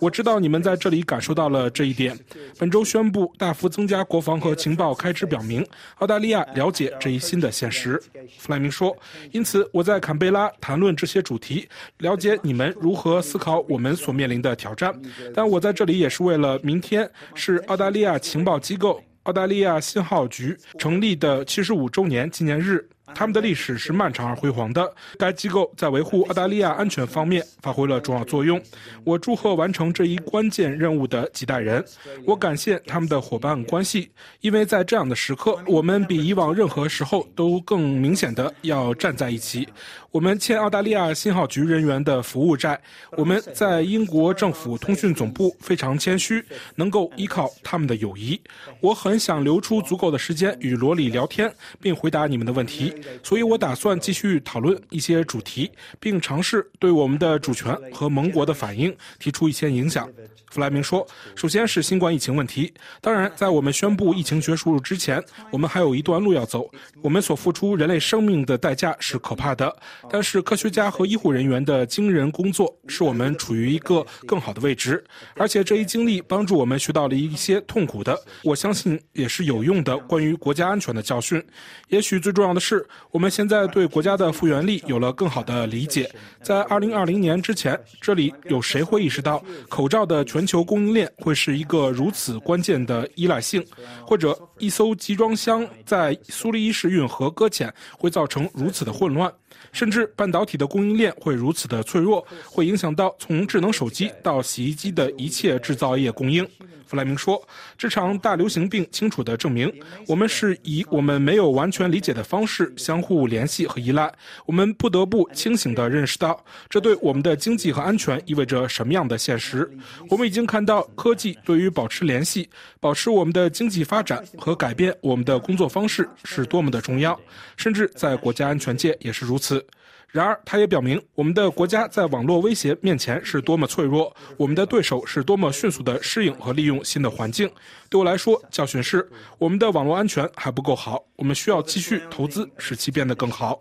[0.00, 2.18] 我知道你们在这里感受到了这一点。
[2.58, 8.00] 本周宣布大幅增加国防和情报开支，表明澳大利亚了解这一新的现实。
[8.38, 8.96] 弗莱明说
[9.32, 14.94] ：“因此，我在坎贝拉谈论这些主题，了解你们如何思考我们所面临的挑战。
[15.34, 24.92] 但我在这里也是为了明天是澳大利亚情报机构澳大利亚信号局成立的七十五周年纪念日。”他们的历史是漫长而辉煌的。
[25.18, 28.60] 该机构在维护澳大利亚安全方面发挥了重要作用。
[29.04, 31.84] 我祝贺完成这一关键任务的几代人。
[32.24, 39.68] 我感谢他们的伙伴关系，因为在这样的时刻，我们比以往任何时候都更明显的要站在一起。
[40.10, 42.80] 我们欠澳大利亚信号局人员的服务债。
[43.10, 46.42] 我们在英国政府通讯总部非常谦虚，
[46.76, 48.40] 能够依靠他们的友谊。
[48.80, 52.94] 我很想留出足够的时间与罗里聊天，并回答你们的问题。
[53.22, 60.10] 所以我打算继续讨论一些主题，并尝试对我们的主权和盟国的反应提出一些影响。
[60.50, 61.06] 弗莱明说
[61.36, 62.72] ：“首先是新冠疫情问题。
[63.00, 66.70] 当然，在我们宣布疫情结束之前，我们还有一段路要走。
[67.02, 69.74] 我们所付出人类生命的代价是可怕的。
[70.10, 75.04] 但是，科学家和医护人员的惊人工作使我们处于一个更好的位置。
[75.36, 81.44] 而且，这一经历帮助我们学到了一些痛苦的，我相信也是有用的关于国家安全的教训。
[81.88, 86.10] 也许最重要的是。”我们现在对国家的复原力有了更好的理解。
[86.42, 93.60] 在2020年之前，这里有谁会意识到口罩的全全球供应链会是一个如此关键的依赖性，
[94.06, 99.32] 或者一艘集装箱在苏黎世运河搁浅会造成如此的混乱？
[99.72, 106.48] 甚至半导体的供应链会如此的脆弱，会影响到从智能手机到洗衣机的一切制造业供应。
[106.88, 107.46] 弗莱明说
[107.76, 109.70] ：“这场大流行病清楚地证明，
[110.06, 114.10] 我们是以我们没有完全理解的方式相互联系和依赖。
[114.46, 119.70] 我们不得不清醒地认识到，这对我们的经济和安全意味着什么样的现实。
[120.08, 122.48] 我们已经看到，科技对于保持联系、
[122.80, 127.20] 保持我们的经济发展和改变我们的工作方式是多么的重要，
[127.58, 129.62] 甚至在国家安全界也是如此。”
[130.10, 137.50] 然而，他也表明，我们的国家在网络威胁面前是多么脆弱，我们的对手是多么迅速地适应和利用新的环境。
[137.90, 143.60] 对我来说，教训是我们的网络安全还不够好，我们需要继续投资，使其变得更好。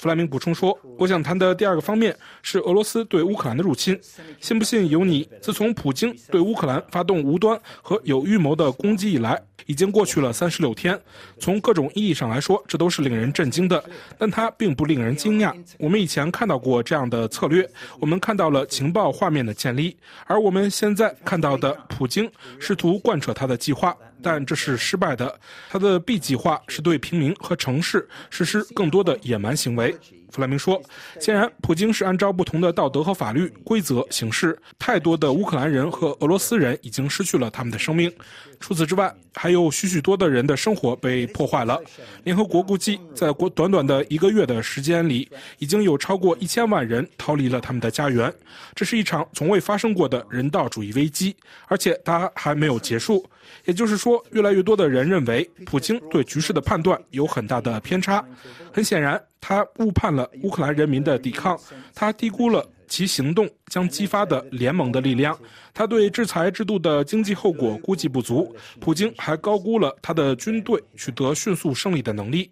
[0.00, 4.00] 弗莱明补充说：“我想谈的第二个方面是俄罗斯对乌克兰的入侵。
[4.40, 5.28] 信不信由你。
[5.42, 10.98] 自从普京对乌克兰发动无端和有预谋的攻击以来，已经过去了三十六天。
[11.38, 13.84] 从各种意义上来说，这都是令人震惊的。
[14.16, 15.54] 但它并不令人惊讶。
[15.78, 22.26] 我们以前看到过这样的策略，我们看到了情报画面的建立，而我们现在看到的，普京
[22.58, 25.38] 试图贯彻他的计划。”但这是失败的。
[25.70, 29.96] 他的 B 计划是对平民和城市实施更多的野蛮行为。
[30.32, 30.80] 弗莱明说
[31.20, 34.56] ：“显然，普京是按照不同的道德和法律规则行事。
[34.78, 38.12] 太多的乌克兰人和俄罗斯人已经失去了他们的生命。
[38.60, 41.80] 除此之外，还有许许多的人的生活被破坏了。
[42.22, 45.28] 联合国估计，在国短短的一个月的时间里，
[45.58, 48.32] 已经有超过一千万人逃离了他们的家园。
[48.76, 51.34] 这是一场从未发生过的人道主义危机，
[51.66, 53.28] 而且它还没有结束。
[53.70, 58.24] 也就是说，越来越多的人认为，普京对局势的判断有很大的偏差。
[58.72, 61.58] 很显然。”他误判了乌克兰人民的抵抗，
[61.94, 65.36] 他低估了其行动将激发的联盟的力量，
[65.72, 72.50] 他对制裁制度的经济后果估计不足，普京还高估了他的军队取得迅速胜利的能力。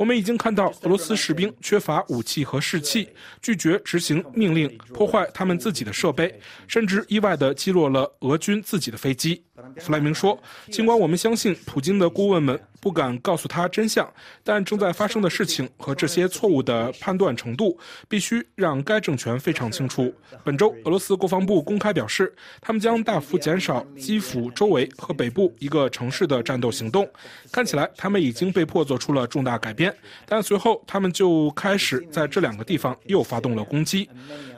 [0.00, 3.06] 我们已经看到俄罗斯士兵缺乏武器和士气，
[3.42, 9.44] 拒绝执行命令，破坏他们自己的设备，甚至意外地击落了俄军自己的飞机。
[9.76, 14.10] 弗莱明说：“尽管我们相信普京的顾问们不敢告诉他真相，
[14.42, 20.10] 但正在发生的事情和这些错误的判断程度，必须让该政权非常清楚。”
[20.42, 27.06] 本周，俄罗斯国防部公开表示，他们将大幅减少基辅周围和北部一个城市的战斗行动。
[27.52, 29.89] 看起来，他们已经被迫做出了重大改变，
[30.26, 34.08] 但随后他们就开始在这两个地方又发动了攻击。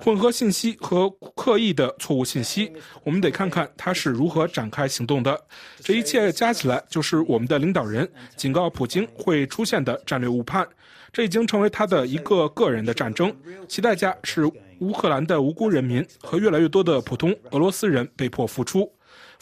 [0.00, 4.82] 混合信息和刻意的错误信息，我们得看看他是如何展开。
[4.92, 5.40] 行动的
[5.80, 10.68] 这一切加起来，就是我们的领导人警告普京会出现的战略误判。
[11.12, 13.34] 这已经成为他的一个个人的战争，
[13.68, 14.44] 其代价是
[14.80, 18.90] 乌克兰的无辜人民和越来越多的普通俄罗斯人被迫付出。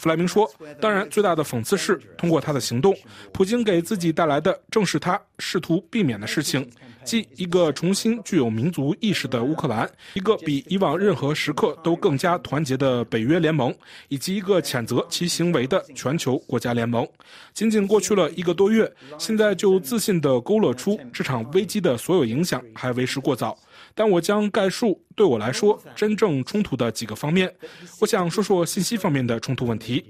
[0.01, 2.91] 弗莱明说：“当然，最大的讽刺是，通过他的行动，
[3.31, 6.67] 普京给自己带来的正是他试图避免的事情。”
[7.05, 13.73] 即一个重新具有民族意识的乌克兰，一个比以往任何时刻都更加团结的北约联盟，
[14.07, 17.07] 以及一个谴责其行为的全球国家联盟。
[17.53, 23.57] 仅仅过去了一个多月，现在就自信地勾勒出这场危机的所有影响还为时过早。
[23.93, 27.53] 但我将概述对我来说真正冲突的几个方面。
[27.99, 30.03] 我想说说信息方面的冲突问题。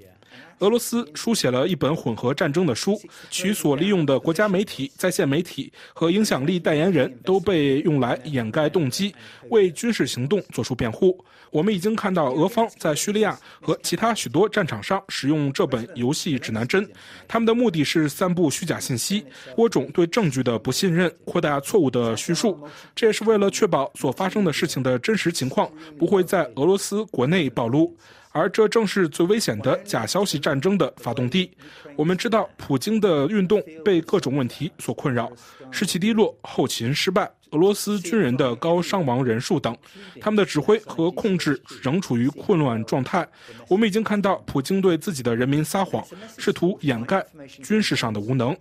[0.60, 9.14] 俄罗斯书写了一本混合战争的书，其所利用的国家媒体、在线媒体和影响力代言人都被用来掩盖动机，
[9.50, 11.26] 为军事行动做出辩护。
[11.52, 16.90] 我们已经看到俄方在叙利亚和其他许多战场上使用这本游戏指南针，
[17.28, 22.58] 他们的目的是散布虚假信息，播种对证据的不信任，扩大错误的叙述。
[22.96, 27.96] 这也是为了确保所发生的事情的真实情况不会在俄罗斯国内暴露。
[28.34, 31.52] 而这正是最危险的假消息战争的发动地。
[31.98, 35.30] 我们知道，普京的运动被各种问题所困扰：
[35.70, 39.78] 士气低落、后勤失败、俄罗斯军人的高伤亡人数等。
[40.20, 43.28] 他们的指挥和控制仍处于混乱状态。
[43.70, 46.04] 我们已经看到，普京对自己的人民撒谎，
[46.38, 47.26] 试图掩盖
[47.64, 48.56] 军事上的无能。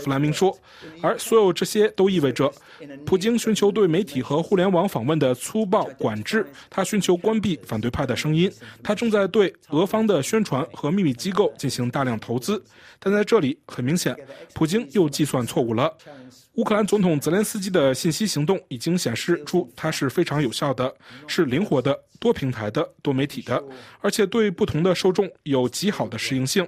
[0.00, 0.58] 弗莱明说，
[1.02, 2.50] 而所有这些都意味着，
[3.04, 8.50] 普京寻求对媒体和互联网访问的粗暴管制，他寻求关闭反对派的声音，
[8.82, 12.64] 他正在对俄方的宣传和秘密机构进行大量投资。
[12.98, 14.16] 但在这里，很明显，
[14.54, 15.94] 普京又计算错误了。
[16.54, 20.94] 乌克兰总统泽连斯基的信息行动已经显示出，它是非常有效的，
[21.26, 23.60] 是灵活的、多平台的、多媒体的，
[24.00, 26.66] 而且对不同的受众有极好的适应性。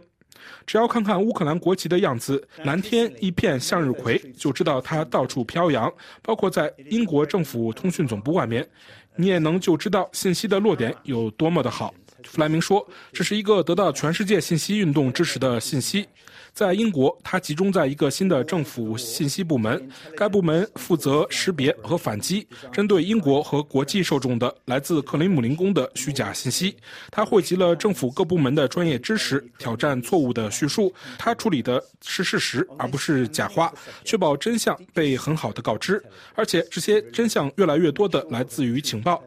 [0.66, 8.68] 只要看看乌克兰国旗的样子，蓝天一片向日葵，就知道它到处飘扬，包括在英国政府通讯总部外面，
[9.14, 11.94] 你也能就知道信息的落点有多么的好。
[12.24, 16.08] 弗莱明说：“这是一个得到全世界信息运动支持的信息。
[16.56, 19.86] 在英国，它集中在一个新的政府信息部门，
[20.16, 26.74] 该部门负责识别和反击针对英国和国际受众的来自克林姆林宫的虚假信息。
[27.10, 30.90] 它汇集了政府各部门的专业知识，挑战错误的叙述。
[31.18, 33.70] 它处理的是事实，而不是假话，
[34.02, 36.02] 确保真相被很好的告知。
[36.34, 39.22] 而且，这些真相越来越多的来自于情报。”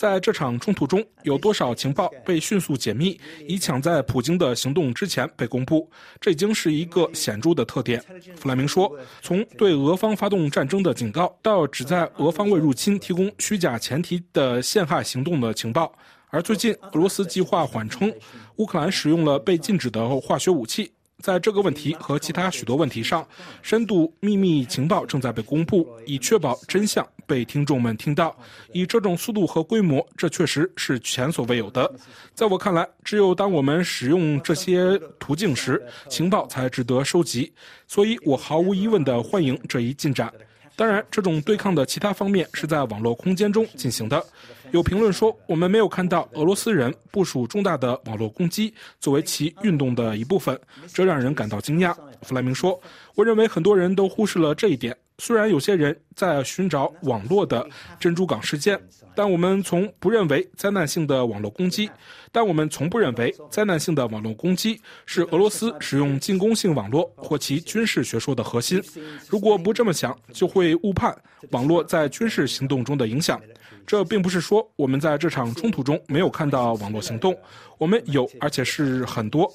[0.00, 5.86] 在这场冲突中，有多少情报被迅速解密，以抢在普京的行动之前被公布？
[6.18, 8.02] 这已经是一个显著的特点。
[8.34, 8.90] 弗莱明说
[9.20, 15.92] ：“从对俄方发动战争的警告，到旨在俄方为入侵提供虚假前提的陷害行动的情报，
[16.30, 18.10] 而最近俄罗斯计划缓称
[18.56, 20.90] 乌克兰使用了被禁止的化学武器。”
[21.20, 23.26] 在这个问题和其他许多问题上，
[23.62, 28.36] 深度秘密情报正在被公布，以确保真相被听众们听到。
[28.72, 31.90] 以这种速度和规模，这确实是前所未有的。
[32.34, 37.52] 在我看来，只有当我们使用这些途径时，情报才值得收集。
[37.86, 40.32] 所以我毫无疑问地欢迎这一进展。
[40.80, 44.24] 当然，这种对抗的其他方面是在网络空间中进行的。
[44.70, 50.58] 有评论说，我们没有看到俄罗斯人部署重大的网络攻击作为其运动的一部分，
[50.90, 51.94] 这让人感到惊讶。
[52.22, 52.80] 弗莱明说
[53.14, 54.96] ：“我认为很多人都忽视了这一点。
[55.20, 57.64] 虽然有些人在寻找网络的
[57.98, 58.80] 珍珠港事件，
[59.14, 61.90] 但我们从不认为灾难性的网络攻击。
[62.32, 68.82] 但我们从不认为灾难性的网络攻击是俄罗斯使用进攻性网络或其军事学说的核心。
[69.28, 71.14] 如果不这么想，就会误判
[71.50, 73.38] 网络在军事行动中的影响。”
[73.86, 77.36] 这并不是说我们在这场冲突中没有看到网络行动，
[77.76, 79.52] 我们有，而且是很多。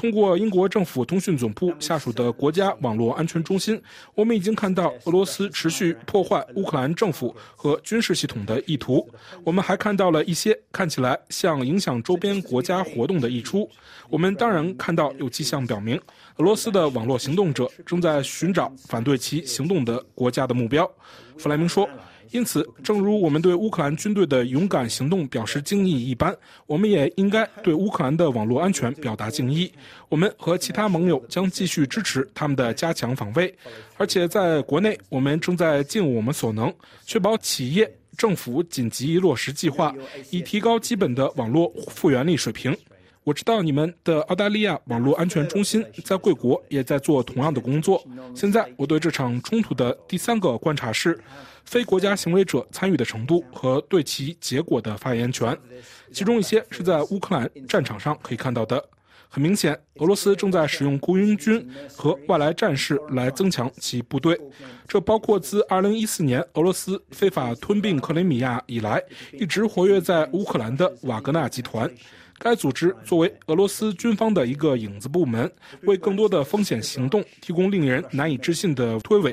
[0.00, 3.78] 通过英国政府通讯总部下属的国家网络安全中心，
[4.14, 9.06] 我们已经看到俄罗斯持续破坏乌克兰政府和军事系统的意图。
[9.44, 13.68] 我们还看到了一些看起来像影响周边国家活动的溢出。
[14.08, 16.00] 我们当然看到有迹象表明，
[16.36, 20.90] 俄罗斯的网络行动者正在寻找反对其行动的国家的目标。
[21.36, 21.86] 弗莱明说。
[22.32, 26.32] 因此，正如我们对乌克兰军队的勇敢行动表示敬意一般，
[26.66, 29.70] 我们也应该对乌克兰的网络安全表达敬意。
[30.08, 33.52] 我们和其他盟友将继续支持他们的加强防卫，
[33.96, 36.72] 而且在国内，我们正在尽我们所能，
[37.04, 39.92] 确保企业、政府紧急落实计划，
[40.30, 42.76] 以提高基本的网络复原力水平。
[43.24, 48.02] 我知道你们的澳大利亚网络安全中心在贵国也在做同样的工作。
[48.36, 51.18] 现在，我对这场冲突的第三个观察是。
[51.70, 55.56] 非国家行为者参与的程度和对其结果的发言权，
[56.10, 58.84] 其中一些是在乌克兰战场上可以看到的。
[59.28, 61.64] 很明显，俄罗斯正在使用雇佣军
[61.96, 64.36] 和外来战士来增强其部队，
[64.88, 69.00] 这包括自2014年俄罗斯非法吞并克里米亚以来
[69.32, 71.88] 一直活跃在乌克兰的瓦格纳集团。
[72.36, 75.48] 该组织作为俄罗斯军方的一个影子部门，
[75.82, 79.32] 为更多的风险行动提供令人难以置信的推诿。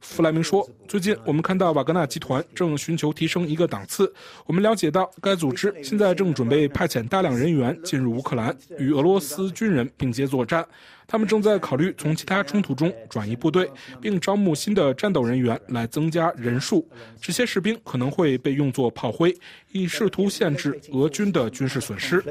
[0.00, 4.12] 弗莱明说：“最近，我们看到瓦格纳集团正寻求提升一个档次。
[4.46, 10.64] 我们了解到，该组织现在正准备派遣大量人员进入乌克兰，与俄罗斯军人并肩作战。
[11.06, 13.70] 他们正在考虑从其他冲突中转移部队，
[14.00, 16.88] 并招募新的战斗人员来增加人数。
[17.20, 19.36] 这些士兵可能会被用作炮灰，
[19.72, 22.22] 以试图限制俄军的军事损失。”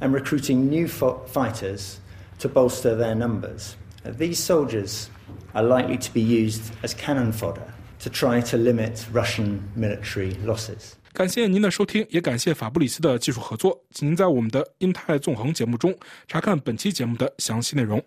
[0.00, 1.98] And recruiting new fighters
[2.40, 3.74] to bolster their numbers.
[4.18, 5.06] These soldiers.
[5.52, 7.66] Are likely to be used as cannon fodder
[8.00, 10.94] to try to limit Russian military losses.
[11.12, 13.78] 感谢您的收听，也感谢法布里斯的技术合作。
[13.90, 15.94] 请您在我们的“英泰纵横”节目中
[16.26, 18.02] 查看本期节目的详细内容。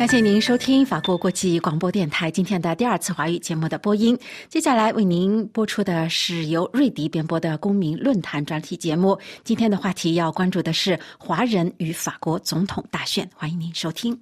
[0.00, 4.18] 感谢您收听法国国际广播电台今天的第二次华语节目的播音。
[4.48, 9.18] 接下来为您播出的是由瑞迪编播的公民论坛专题节目。
[9.44, 13.28] 今天的话题要关注的是华人与法国总统大选。
[13.34, 14.18] 欢迎您收听。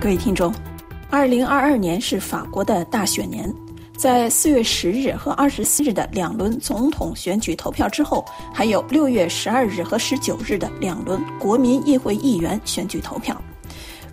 [0.00, 0.75] 各位听众。
[1.08, 3.52] 二零二二年是法国的大选年，
[3.96, 13.40] 在四月十日和二十四日的两轮总统选举投票之后，还有六月十二日和十九日的两轮国民议会议员选举投票。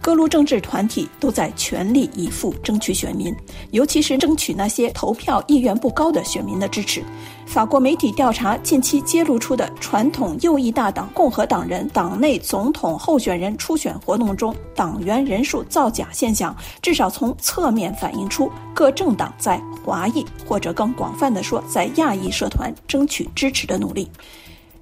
[0.04, 3.34] 各路政治团体都在全力以赴争取选民，
[3.72, 7.02] 尤其是争取那些投票意愿不高的选民的支持。
[7.46, 24.12] 法国媒体调查近期揭露出的传统右翼大党共和党人党内总统候选人初选活动中党员人数造假现象，至少从侧面反映出各政党在华裔或者更广泛的说，在亚裔社团争取支持的努力。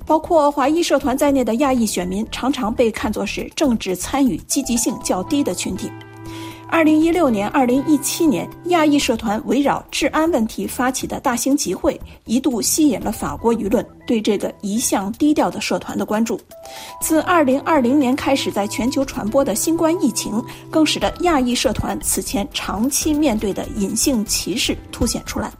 [0.06, 5.92] 包括华裔社团在内的亚裔选民常常被看作是政治参与积极性较低的群体。
[6.74, 16.40] 二零一六年、二零一七年，亚裔社团围绕治安问题发起的大型集会，一度吸引了法国舆论对这个一向低调的社团的关注。
[17.02, 25.52] 自二零二零年开始，在全球传播的新冠疫情，更使得亚裔社团此前长期面对的隐性歧视凸显出来。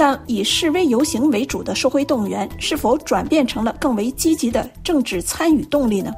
[0.00, 6.10] 但以示威游行为主的社会动员，是否转变成了更为积极的政治参与动力呢？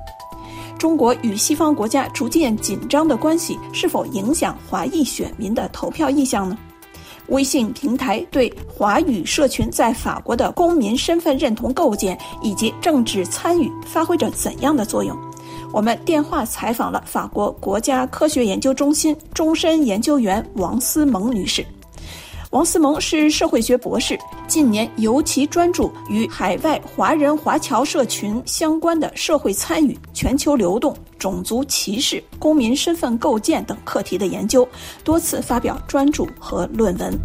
[0.78, 6.56] 中国与西方国家逐渐紧张的关系，是否影响华裔选民的投票意向呢？
[7.26, 15.18] 微信平台对华语社群在法国的公民身份认同构建以及政治参与发挥着怎样的作用？
[15.72, 21.66] 我们电话采访了法国国家科学研究中心终身研究员王思萌女士。
[22.52, 34.68] 王思萌是社会学博士，近年尤其专注与海外华人华侨社群相关的社会参与、全球流动、种族歧视、公民身份构建等课题的研究，
[35.02, 37.18] 多次发表专著和论文。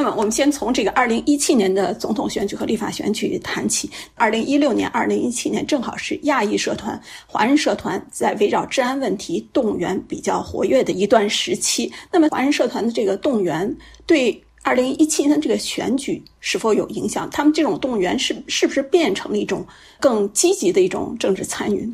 [0.00, 3.90] 那么，我们先从这个二零一七年的总统选举和立法选举谈起。
[4.14, 11.92] 二零一六年、二零一七年正好是亚裔社团、华人社团在围绕治安问题动员比较活跃的一段时期。
[12.10, 13.76] 那么，华人社团的这个动员
[14.06, 17.28] 对二零一七年的这个选举是否有影响？
[17.28, 19.62] 他们这种动员是是不是变成了一种
[20.00, 21.86] 更积极的一种政治参与？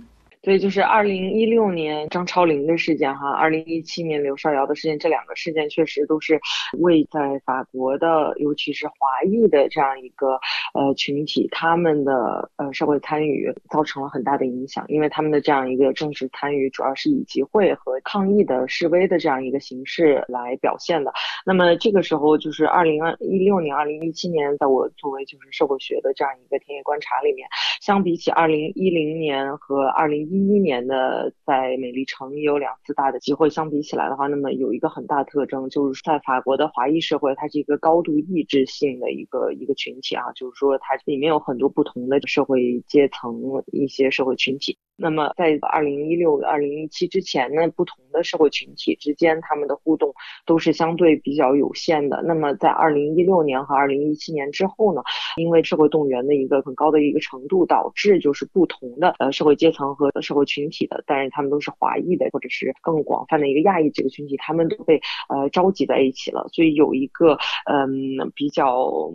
[0.46, 6.40] 所以就是二零一六年张超龄的事件哈，二零一七年刘少尧的事件，这两个事件确实都是
[6.78, 8.94] 为在法国的，尤其是华
[9.24, 10.38] 裔的这样一个
[10.72, 14.84] 呃群体，他们的呃社会参与造成了很大的影响。
[14.86, 21.12] 因为他们的这样一个政治参与，主要是以集会和抗议的示威的这样一个形式来表现的。
[21.44, 27.48] 那么这个时候就是二零二一六年、二零一七年，在我作为就是社会学的这样一个田野观察里面，
[27.80, 30.35] 相比起二零一零年和二零一。
[30.36, 43.40] 一一年的在美丽城也有两次大的机会，相比起来的话，那么有一个很大特征，就是在法国的华裔社会，它是一个高度意志性的一个一个群体啊，就是说它里面有很多不同的社会阶层
[43.72, 44.76] 一些社会群体。
[44.98, 50.14] 那么在二零一六、二零一七之前呢，不同的社会群体之间他们的互动
[50.46, 52.22] 都是相对比较有限的。
[52.22, 55.02] 那么在二零一六年和二零一七年之后呢，
[55.36, 66.48] 因为社会动员的一个很高的一个程度，导致就是不同的呃社会阶层和社会群体的，但是他们都是华裔的或者是更广泛的一个亚裔这个群体，他们都被呃召集在一起了。
[66.54, 67.36] 所以有一个
[67.70, 69.12] 嗯比较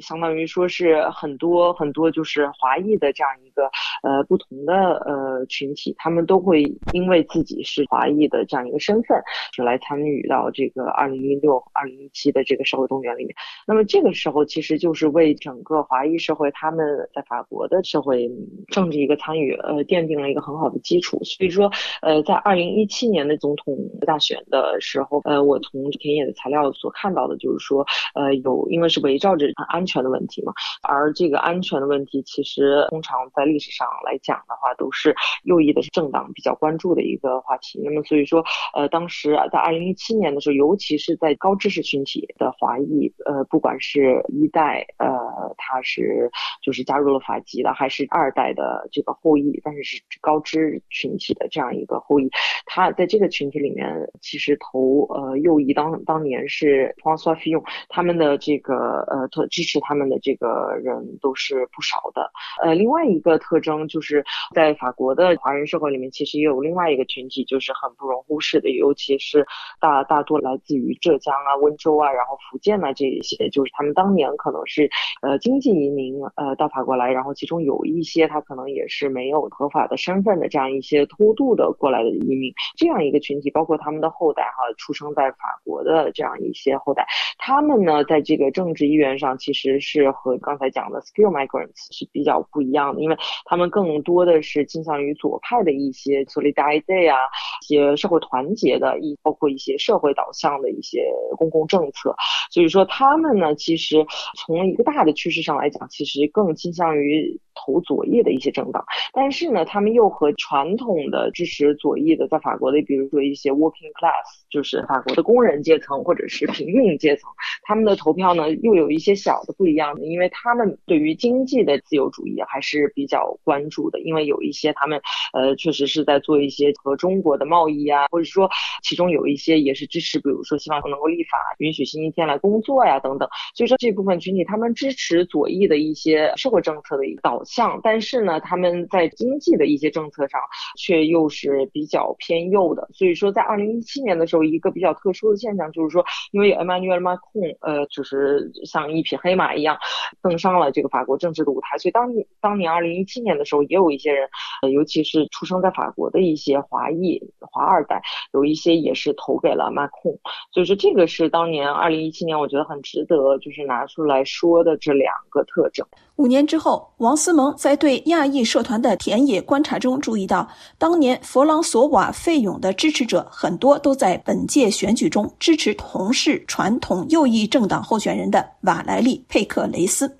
[0.00, 3.64] 相当于说是很多很多就是华裔的这样一个
[4.04, 4.74] 呃不同的
[5.04, 5.23] 呃。
[5.24, 6.62] 呃，群体他们都会
[6.92, 9.18] 因为自己是华裔的这样一个身份，
[9.54, 13.34] 就来参与到这个二零一六、二零一七的这个社会动员里面。
[13.66, 18.30] 那么这个时候，其实就是为整个华裔社会他们在法国的社会
[18.68, 21.18] 政治一个参与，呃，奠定了一个很好的基础。
[21.24, 21.70] 所以说，
[22.02, 23.74] 呃，在二零一七年的总统
[24.06, 30.52] 大选的时候，呃，我从田野的材料所看到的就是说，呃，有因为是围绕着安全的问题嘛，
[30.82, 35.13] 而这个安全的问题，其实通常在历史上来讲的话，都是。
[35.44, 38.44] 右翼的政党比较关注的一个话题，那么所以说，
[38.74, 45.08] 呃，当时在二零一七年的时候，尤其是在高知识群体的华裔，呃，不管是一代，呃，
[45.56, 46.30] 他是
[46.62, 52.28] 就是加入了法籍的，还是二代的这个后裔，但是是高知群体的这样一个后裔，
[52.66, 53.86] 他在这个群体里面，
[54.20, 62.30] 其实投呃右翼当当年是 François Fillon，他们的这个呃特支持他们的这个人都是不少的，
[62.62, 65.03] 呃，另外一个特征就是在法国。
[65.04, 69.46] 国的华人社会里面，其实也有另外一个群体，就是很不容忽视的，尤其是
[69.78, 74.88] 大大多来自于浙江啊、温州啊，然后福建啊这一些，就是他们当年可能是
[75.20, 94.93] 呃经济移民呃到法国来，然后其中有一些他可能也是没有合法的身份的这样一些偷渡的过来的移民，这样一个群体，包括他们的后代哈，出生在法国的这样一些后代，他们呢在这个政治意愿上其实是和刚才讲的 skill migrants 是比较不一样的，因为他们更多的是倾向。
[95.02, 97.16] 于左派的一些 solidarity 啊，
[97.62, 102.14] 一些社会团结的，一包括一些社会导向的一些公共政策。
[102.50, 104.04] 所以说，他们呢，其实
[104.36, 108.84] 从一个大的趋势上来讲，其实更倾向于投左翼的一些政党。
[109.12, 117.30] 但是呢，他们又和传统的支持左翼的，在法国的，比如说一些 working class，就是法国的工人阶层或者是平民阶层，
[117.62, 125.00] 他们的投票呢又有一些小的不一样的，因为他们对于经济的自由主义还是比较关注的，因为有一些他他们
[125.32, 128.50] 呃确实是在做一些和中国的贸易啊，或者说
[128.82, 133.26] 其中有一些也是支持，比如说希望能够立法允许星期天来工作呀等等。
[133.54, 140.38] 所以说这部分群体他们支持左翼的一些社会政策的一个导向，但是呢他们在经济的一些政策上
[140.76, 142.86] 却又是比较偏右的。
[142.92, 149.78] 所以说在二零一七年的时候，一个比较特殊的现象就是说，因为 Emmanuel Macron 呃就是像一匹黑马一样
[150.20, 152.10] 登上了这个法国政治的舞台，所以当
[152.40, 154.28] 当年二零一七年的时候，也有一些人，
[154.70, 158.02] 尤其是出生在法国的一些华裔华二代，
[158.32, 160.18] 有一些也是投给了 Macron。
[160.52, 165.86] 所以说这个是当年二零一七年我觉得很值得就是拿出来说的这两个特征。
[166.16, 170.48] 五年之后，王思萌在对亚裔社团的田野观察中注意到，
[170.78, 180.16] 当年弗朗索瓦费勇的支持者很多都在本届选举中支持同是传统右翼政党候选人的瓦莱丽佩克雷斯，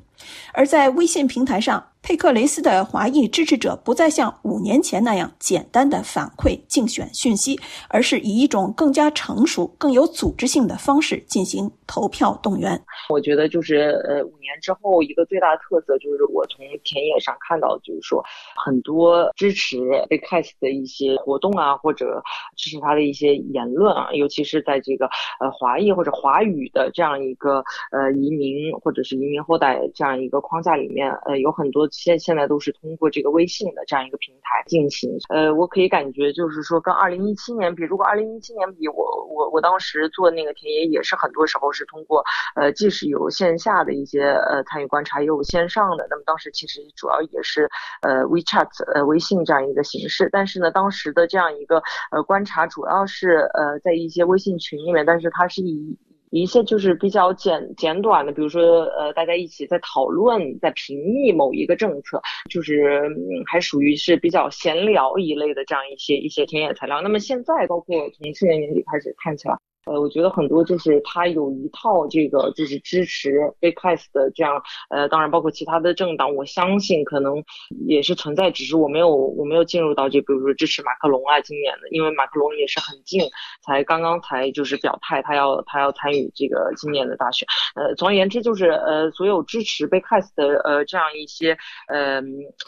[0.53, 1.85] 而在微信平台上。
[2.07, 12.79] 佩克雷斯的华裔支持者不再像五年前那样简单的反馈竞选讯息，而是以一种更加成熟、更有组织性的方式进行投票动员。
[13.09, 13.77] 我觉得就是
[14.07, 18.23] 呃，五年之后一个最大的特色就是我从田野上看到，就是说
[18.63, 19.79] 很多支持
[20.11, 22.23] 贝克斯的一些活动啊，或者
[22.55, 25.09] 支持他的一些言论啊，尤其是在这个
[25.41, 31.89] 呃华裔或者华语的这样一个呃移民或者是移民后代这样一个框架里面，呃，有很多。
[31.95, 42.25] 现现在都是通过这个微信的这样一个平台进行，呃，我可以感觉就是说跟二零一七年比，如果二零一七年比，我我我当时做那个田野也是很多时候是通过，
[42.57, 46.07] 呃，既是有线下的一些呃参与观察，也有线上的。
[46.11, 47.71] 那么当时其实主要也是
[48.03, 51.81] 呃 WeChat 呃微信这样一个形式，但是呢，当时的这样一个
[52.11, 55.97] 呃观察主要是呃在一些微信群里面，但是它是以。
[56.43, 62.21] 一些就是比较简简短的，比如说，呃，大家一起在讨论、在评议某一个政策，
[62.51, 63.09] 就是
[63.47, 67.01] 还属于是比较闲聊一类的这样一些一些田野材料。
[67.03, 69.57] 那么现在，包括从去年年底开始看起来。
[69.87, 77.43] 呃，我觉得很多就是他有一套这个就是支持 b c a s 的这样，呃，当然包括其他的政党，我相信可能
[77.87, 83.23] 也是存在，只是我没有我没有进入到这，比如说支持马克龙啊，今年的，因为马克龙也是很近，
[83.63, 87.47] 才刚刚才就是表态，他要他要参与这个今年的大选。
[87.75, 91.57] 呃，总而言之就是呃，所有支持 b c a s 的呃这样一些
[91.89, 92.23] 呃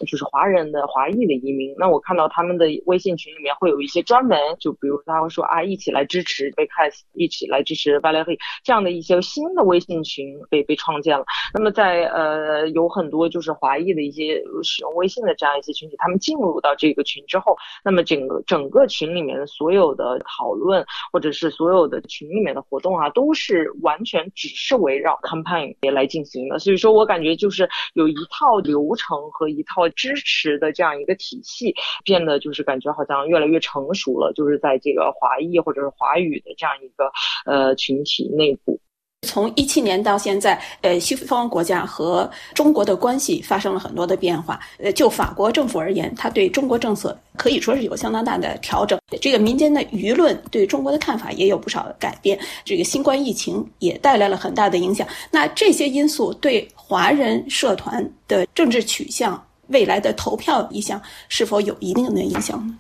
[0.07, 11.25] 就是华人的华裔的移民，那我看到他们的微信群里面会有一些专门，就比如他会说啊，一起来支持 b c a s 一起来支持巴雷黑这样的一些新的微信群被被创建了。
[11.55, 26.59] 那么在呃有很多就是华裔的一些使用微信的这样一些群体，他们进入到这个群之后，那么整个整个群里面的所有的讨论或者是所有的群里面的活动啊，都是完全只是围绕 campaign 来进行的。
[26.59, 37.11] 所以说我感觉就是有一套流程和一套支持的这样一个体系，变得就是感觉好像越来越成熟了，就是在这个华裔或者是华语的这样一个。
[37.45, 38.79] 呃，群体内部，
[39.23, 44.59] 从一七年到现在，呃，西方国家和中国的关系发生了很多的变化。
[44.79, 48.99] 呃，就法国政府而言，他对中国政策可以说是有相当大的调整。
[49.21, 52.39] 这个民间的舆论对中国的看法也有不少改变。
[52.65, 55.07] 这个新冠疫情也带来了很大的影响。
[55.31, 62.77] 那这些因素对华人社团的政治取向、未来的投票意向是否有一定的影响呢？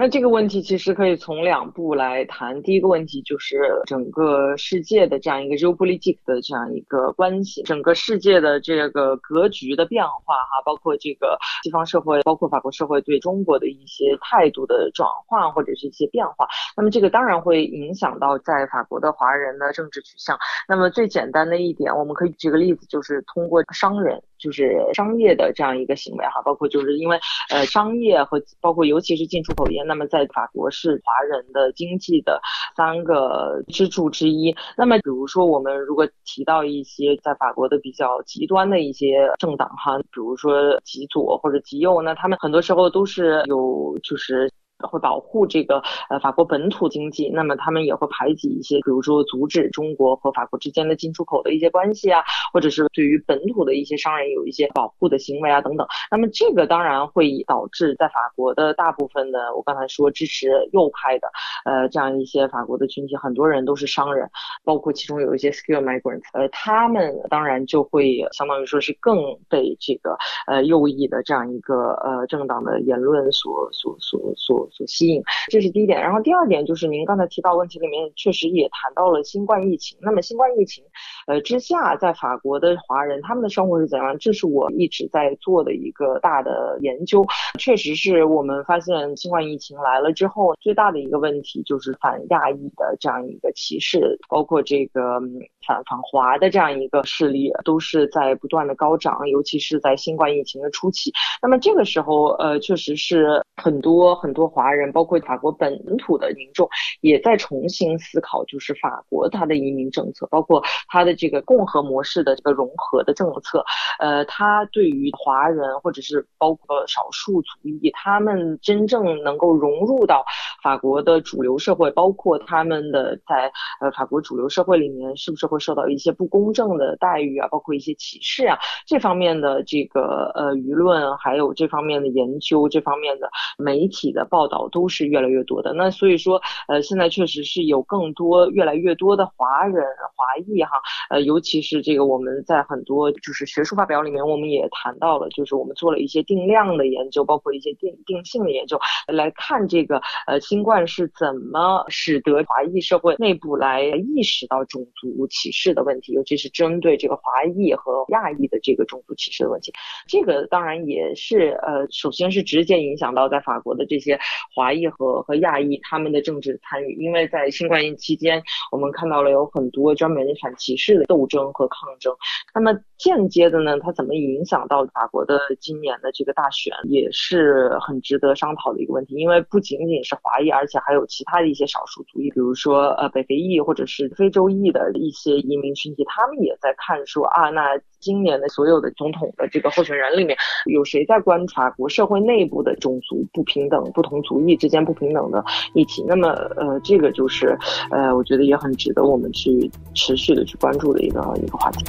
[0.00, 2.62] 那这个问题其实可以从两步来谈。
[2.62, 16.46] 第一个问题就是整个世界的这样一个 geopolitics 的这样一个关系，整个世界的这个格局的变化，哈，包括这个西方社会，包括法国社会对中国的一些态度的转换或者是一些变化。
[16.76, 20.38] 那么这个当然会影响到在法国的华人的政治取向。
[20.68, 24.22] 那么最简单的一点，我们可以举个例子，就是通过商人。
[24.38, 27.18] 就是商业的这样一个行为哈，包括就是因为
[27.50, 32.40] 呃商业和包括尤其是进出口业，那么在法国是华人的经济的
[32.76, 34.54] 三个支柱之一。
[34.76, 44.50] 那么比如说我们如果提到一些在法国的比较极端的一些政党哈，比如说极左或者极右，那他们很多时候都是有就是。
[44.86, 52.22] 会保护这个呃法国本土经济，那么他们也会排挤一些，比如说阻止中国和法国之间的进出口的一些关系啊，
[52.52, 55.86] 或者是对于本土的一些商人有一些保护的行为啊等等。
[56.10, 61.28] 那么这个当然会导致在法国的大部分的，我刚才说支持右派的，
[61.64, 64.30] 呃，这样一些法国的群体，很多人都是商人，
[64.64, 69.16] 包括其中有一些 skill migrants，呃，他们当然就会相当于说是更
[69.48, 70.16] 被这个
[70.46, 76.00] 呃右翼的这样一个呃政党的言论所所所所所吸引，这是第一点。
[76.00, 79.98] 然后第二点就是您刚才提到问题里面确实也谈到了新冠疫情。
[80.00, 80.84] 那么新冠疫情，
[81.26, 84.16] 呃之下，在法国的华人他们的生活是怎样？
[84.18, 87.24] 这是我一直在做的一个大的研究。
[87.58, 95.20] 确实是我们发现新冠疫情来了之后，最大的一个问题就是反亚裔的这样一个歧视，包括这个
[95.66, 101.12] 反反华的这样一个势力，都是在不断的高涨，尤其是在新冠疫情的初期。
[101.42, 106.68] 那么这个时候，呃，确实是很多很多华人，包括法国本土的民众，
[107.00, 113.64] 也在重新思考，就是法国它的移民政策，包括它的这个共和模式的这个融合的政策，
[114.00, 120.24] 呃，它对于华人或者是包括少数族裔，他们真正能够融入到
[120.60, 135.72] 法国的主流社会，包括他们的在呃法国主流社会里面，是不是会受到一些不公正的待遇啊，包括一些歧视啊，这方面的这个呃舆论还有这方面的研究，这方面的媒体的报道都是越来越多的。
[135.74, 139.84] 那所以说，呃，现在确实是有更多越来越多的华人
[140.16, 140.80] 华裔哈，
[141.10, 159.72] 呃，尤其是这个我们在很多就是学术发表里面，我们也谈到了，就是我们做了一些定量的研究，包括一些定定性的研究，来看这个呃新冠是怎么使得华裔社会内部来意识到种族歧视的问题，尤其是针对这个华裔和亚裔的这个种族歧视的问题。
[160.06, 164.18] 这个当然也是呃，首先是直接影响到在法国的这些
[164.54, 172.14] 华裔和和亚裔他们的政治参与，因为在新冠疫期间，我们看到了有很多专门反歧视的斗争和抗争。
[172.54, 179.14] 那么间接的呢，它怎么影响到法国的今年的这个大选，也是很值得商讨的一个问题。
[179.14, 190.36] 因为不仅仅是华裔，而且还有其他的一些少数族裔，比如说呃北非裔或者是非洲裔的一些移民群体，他们也在看说啊，那今年的所有的总统的这个候选人里面，
[190.66, 195.44] 有谁在观察国社会内部的种族不平等、不同族裔之间不平等的
[195.74, 196.04] 议题？
[196.06, 197.56] 那么呃，这个就是
[197.90, 201.84] 呃，我觉得也很值得我们去持续的去关注的一个一个话题。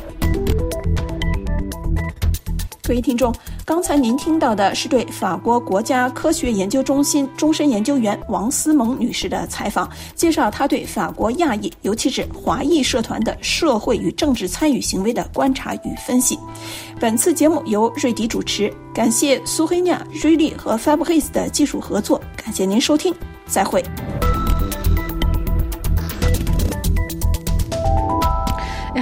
[2.89, 3.31] 各位听众，
[3.65, 16.39] 刚才您听到的是对法国国家科学研究中心终身研究员王思萌女士的采访，介绍她对法国亚裔，尤其是华裔社团的社会与政治参与行为的观察与分析。
[16.99, 23.13] 本次节目由瑞迪主持，感谢苏黑亚、瑞丽和 Fabrice 的技术合作，感谢您收听，
[23.45, 23.85] 再会。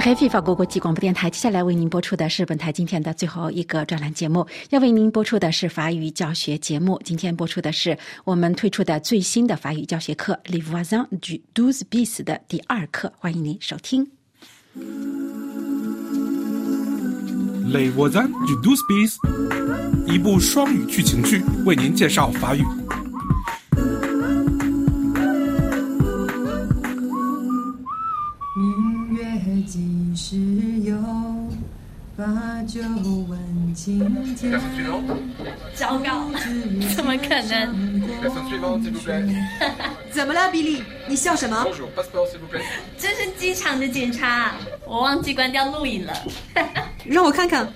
[0.00, 4.46] 黑非法国国际广播电台，接下来为您播出的是本台今天的最后一个专栏节目。
[4.70, 7.00] 要为您播出的是法语教学节目。
[7.04, 14.06] 今天播出的是我们推出的最新的法语教学课《Les voisins du douze bis》的第二课，欢迎您收听。
[17.70, 19.16] Les voisins du douze bis，
[20.06, 22.62] 一部双语剧情剧，为您介绍法语。
[30.18, 30.96] 几时有？
[32.16, 32.24] 把
[32.66, 32.80] 酒
[33.28, 33.38] 问
[33.72, 34.00] 青
[34.34, 34.60] 天。
[35.74, 36.28] 糟糕，
[36.96, 38.18] 怎么可能？
[40.10, 40.82] 怎么了，比利？
[41.06, 41.64] 你笑什么？
[42.98, 46.12] 这是机场的检查，我忘记关掉录影了。
[47.06, 47.72] 让我看看。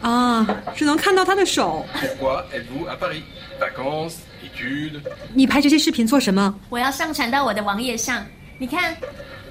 [0.00, 0.44] 啊，
[0.74, 1.86] 只能看到他的手。
[5.32, 6.52] 你拍这些视频做什么？
[6.68, 8.26] 我要上传到我的网页上。
[8.58, 8.96] 你看，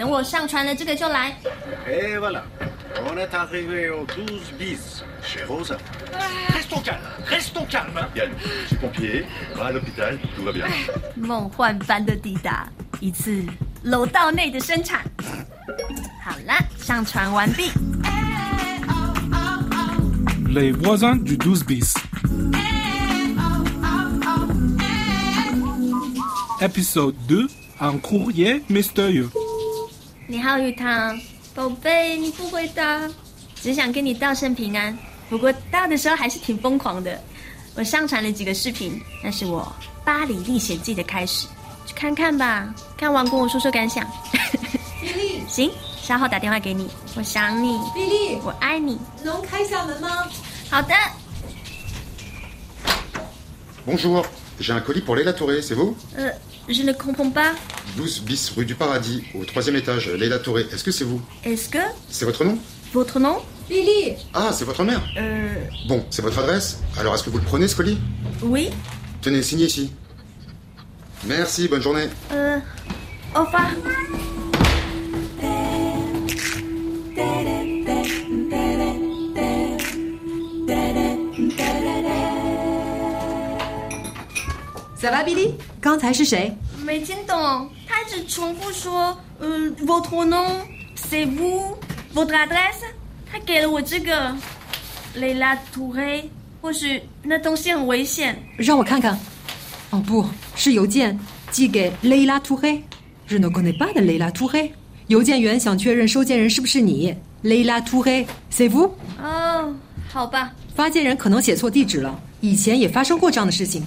[0.00, 1.34] 等我上传了这个就来。
[1.86, 2.42] Et voilà.
[3.06, 5.76] On est arrivé au 12 bis, chez Rosa.
[6.54, 8.06] Restons calmes, restons calmes.
[8.14, 8.30] Yann,
[8.62, 9.26] je suis pompier,
[9.60, 10.66] à l'hôpital, tout va bien.
[11.14, 12.68] 梦幻般的抵达，
[13.00, 13.44] 一次
[13.82, 15.02] 楼道内的生产。
[16.24, 17.70] 好了，上传完毕。
[20.48, 21.94] Les voisins du douze bis.
[26.62, 27.46] Épisode 2
[27.78, 29.28] Un courrier mystérieux.
[30.31, 31.19] 你好，雨堂，
[31.53, 33.05] 宝贝，你不回答。
[33.53, 34.97] 只想跟你道声平安。
[35.29, 37.21] 不过到的时候还是挺疯狂的。
[37.75, 39.61] 我上传了几个视频，那是我
[40.05, 41.47] 《巴黎历险记》的开始，
[41.85, 42.73] 去看看吧。
[42.95, 44.09] 看完跟我说说感想。
[45.01, 45.69] 比利， 行，
[46.01, 46.89] 稍后打电话给你。
[47.17, 48.97] 我想你，比利，我爱你。
[49.25, 50.25] 能开下门吗？
[50.69, 50.95] 好的。
[53.85, 54.23] Bonjour,
[54.61, 56.31] j'ai un colis pour Leila Touré, c'est vous 呃
[56.73, 57.51] ，je ne comprends pas.
[57.97, 60.65] 12 bis rue du Paradis, au troisième étage, Leila Touré.
[60.71, 61.21] Est-ce que c'est vous?
[61.43, 62.57] Est-ce que C'est votre nom?
[62.93, 63.37] votre nom?
[63.69, 65.47] Billy, Ah, c'est votre mère Euh,
[65.87, 66.79] Bon, c'est votre adresse?
[66.97, 67.97] Alors est-ce que vous le prenez ce colis
[68.43, 68.69] oui.
[69.21, 69.91] Tenez, signez ici.
[71.25, 72.09] Merci, bonne journée.
[72.31, 72.59] 呃
[73.35, 73.71] ，au revoir.
[85.11, 86.55] 拉比利，刚才是谁？
[86.83, 90.47] 没听懂，他一直重复说，嗯，votre nom,
[90.95, 91.75] c'est vous,
[92.13, 92.85] votre adresse。
[93.31, 94.35] 他给了我这个
[95.15, 96.29] 雷拉图黑，
[96.61, 98.41] 或许那东西很危险。
[98.57, 99.19] 让我看看，
[99.91, 101.19] 哦不是邮件，
[101.51, 102.83] 寄给雷拉图黑。
[103.27, 104.71] Je ne connais pas de le la Touré。
[105.07, 108.91] 邮件员想确认收件人是不是你，Leila Touré，c'est vous？
[109.21, 109.73] 哦，
[110.11, 110.51] 好吧。
[110.75, 113.85] 发件人可能写错地址了，以前也发生过这样的事情。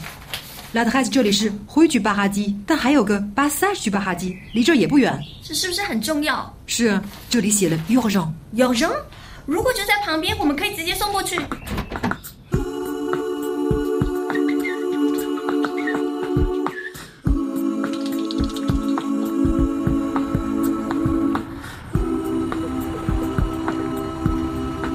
[0.74, 5.16] L'adresse 这里是灰居巴哈基，但还有个巴萨居巴哈基，离这儿也不远。
[5.40, 6.52] 这是不是很重要？
[6.66, 7.00] 是，
[7.30, 8.28] 这里写了 urgent。
[8.54, 8.90] 有人？
[9.46, 11.38] 如果就在旁边，我们可以直接送过去。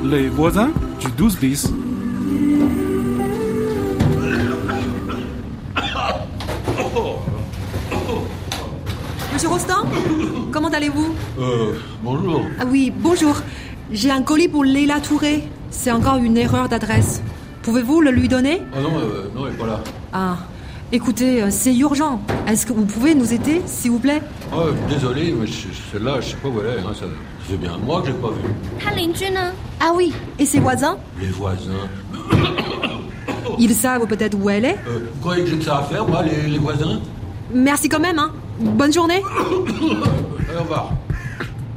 [0.03, 1.88] Les voisins du 12 bis.
[9.38, 9.86] Monsieur Rostand
[10.52, 11.72] Comment allez-vous Euh,
[12.02, 12.42] bonjour.
[12.60, 13.36] Ah oui, bonjour.
[13.92, 15.44] J'ai un colis pour Leila Touré.
[15.70, 17.22] C'est encore une erreur d'adresse.
[17.62, 19.80] Pouvez-vous le lui donner Ah non, euh, non, elle est pas là.
[20.12, 20.36] Ah,
[20.92, 22.20] écoutez, euh, c'est urgent.
[22.46, 24.22] Est-ce que vous pouvez nous aider, s'il vous plaît
[24.54, 26.80] Oh, désolé, mais je- celle-là, je sais pas où elle est.
[26.80, 27.06] Hein, ça, ça
[27.50, 28.48] fait bien moi que j'ai pas vu.
[28.78, 29.52] 他邻居呢？
[29.80, 31.88] Ah oui, et ses voisins Les voisins.
[33.58, 36.06] Ils savent peut-être où elle est Euh, vous croyez que j'ai que ça à faire,
[36.06, 37.00] moi, les, les voisins
[37.52, 38.30] Merci quand même, hein.
[38.59, 39.23] Bonne journée.
[39.23, 40.89] Allez, au revoir.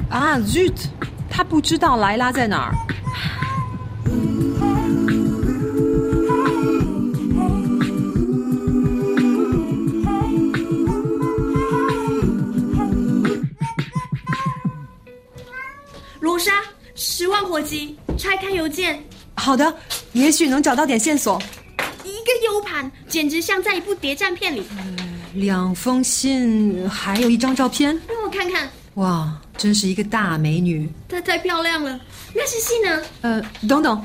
[0.09, 0.75] 啊，zut，
[1.29, 2.75] 他不知道莱拉在哪儿。
[16.19, 16.51] 罗莎，
[16.95, 19.01] 十万火急，拆开邮件，
[19.35, 19.73] 好的，
[20.11, 21.41] 也许能找到点线索。
[22.03, 24.63] 一个 U 盘，简直像在一部谍战片里。
[25.33, 27.89] 两封信，还有一张照片。
[28.07, 30.89] 让我看看，哇，真是一个大美女。
[31.09, 31.99] 她太漂亮了。
[32.33, 33.01] 那是信呢？
[33.21, 34.03] 呃，等等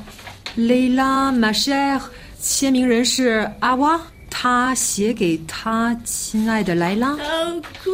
[0.57, 2.01] ，Leila ma chère，
[2.41, 3.99] 签名人是阿哇，
[4.29, 7.09] 他写给他亲爱的莱拉。
[7.11, 7.17] 好
[7.83, 7.89] 酷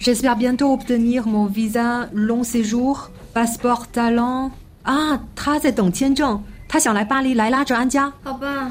[0.00, 2.96] ！J'espère bientôt obtenir mon visa long séjour,
[3.34, 4.50] passeport talent。
[4.82, 8.12] 啊，他在等签证，他想来巴黎莱拉这安家。
[8.22, 8.70] 好吧，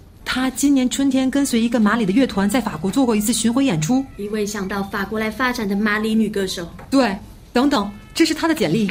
[0.23, 4.05] 他今年春天跟随一个马里的乐团在法国做过一次巡回演出。
[4.17, 6.69] 一位想到法国来发展的马里女歌手。
[6.89, 7.17] 对，
[7.51, 8.89] 等等，这是他的简历。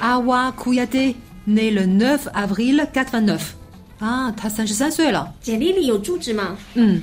[0.00, 1.14] Awa Kouyaté,
[1.46, 3.38] né le 9 avril 89。
[3.98, 5.32] 啊，他三十三岁了。
[5.40, 6.56] 简历里有住址吗？
[6.74, 7.02] 嗯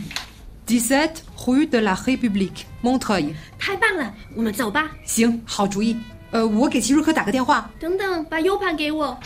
[0.68, 3.34] ，17 rue de la République, Montreuil。
[3.58, 4.92] 太棒了，我们走吧。
[5.06, 5.96] 行，好主意。
[6.32, 7.72] 呃，我给齐瑞克打个电话。
[7.80, 9.18] 等等，把 U 盘给我。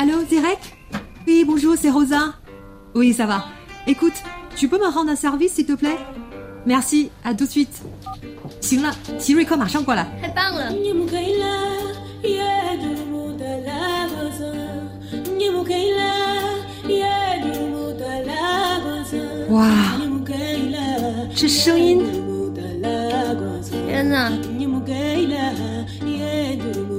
[0.00, 0.58] Allô, Derek
[1.26, 2.34] Oui, bonjour, c'est Rosa.
[2.94, 3.44] Oui, ça va.
[3.86, 4.14] Écoute,
[4.56, 5.98] tu peux me rendre un service, s'il te plaît
[6.66, 7.82] Merci, à tout de suite.
[8.60, 10.06] 行了，齐瑞克马上过来。
[10.20, 10.72] 太棒了！
[19.50, 19.64] 哇，
[21.34, 22.02] 这声音
[23.86, 24.32] 天哪，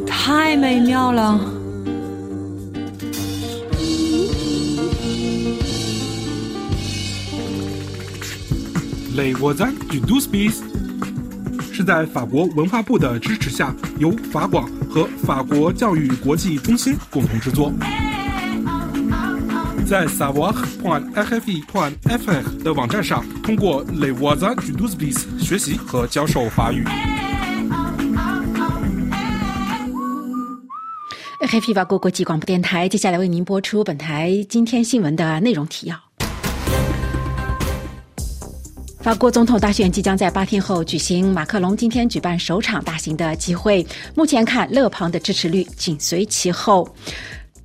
[0.05, 1.50] 太美妙了。
[9.14, 10.62] Les voisins du 12 bis.
[11.72, 17.72] 是在法国文化部的支持下，由法广和法国教育国际中心共同制作。
[19.86, 21.02] 在 savoir.rfi.fr
[22.64, 26.84] 的网站上，通过 Les voisins du douze bis 学习和教授法语。
[31.40, 36.11] RFI 法国国际广播电台，接下来为您播出本台今天新闻的内容提要。
[39.02, 43.84] 法国总统大选即将在八天后举行，马克龙今天举办首场大型的集会，
[44.14, 46.88] 目前看勒庞的支持率紧随其后。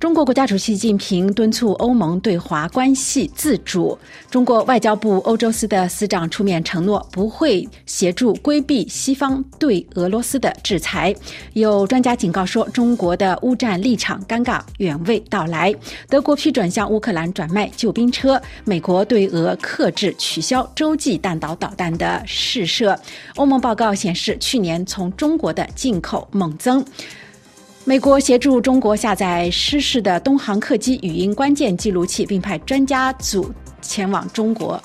[0.00, 3.98] 中国国家主席习近平敦促欧盟对华关系自主。
[4.30, 11.12] 中国外交部欧洲司的司长出面承诺，不会协助规避西方对俄罗斯的制裁。
[11.54, 15.74] 有专家警告说，中国的乌战立场尴尬远未到来。
[16.08, 18.40] 德国批准向乌克兰转卖救兵车。
[18.64, 22.96] 美国对俄克制取消洲际弹道导弹的试射。
[23.34, 26.84] 欧盟报告显示，去年从中国的进口猛增。
[27.88, 34.78] 美国协助中国下载失事的东航客机语音关键记录器，并派专家组前往中国。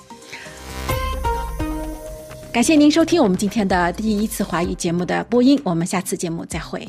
[2.54, 6.88] 感谢您收听我们今天的第一次华语节目的播音，我们下次节目再会。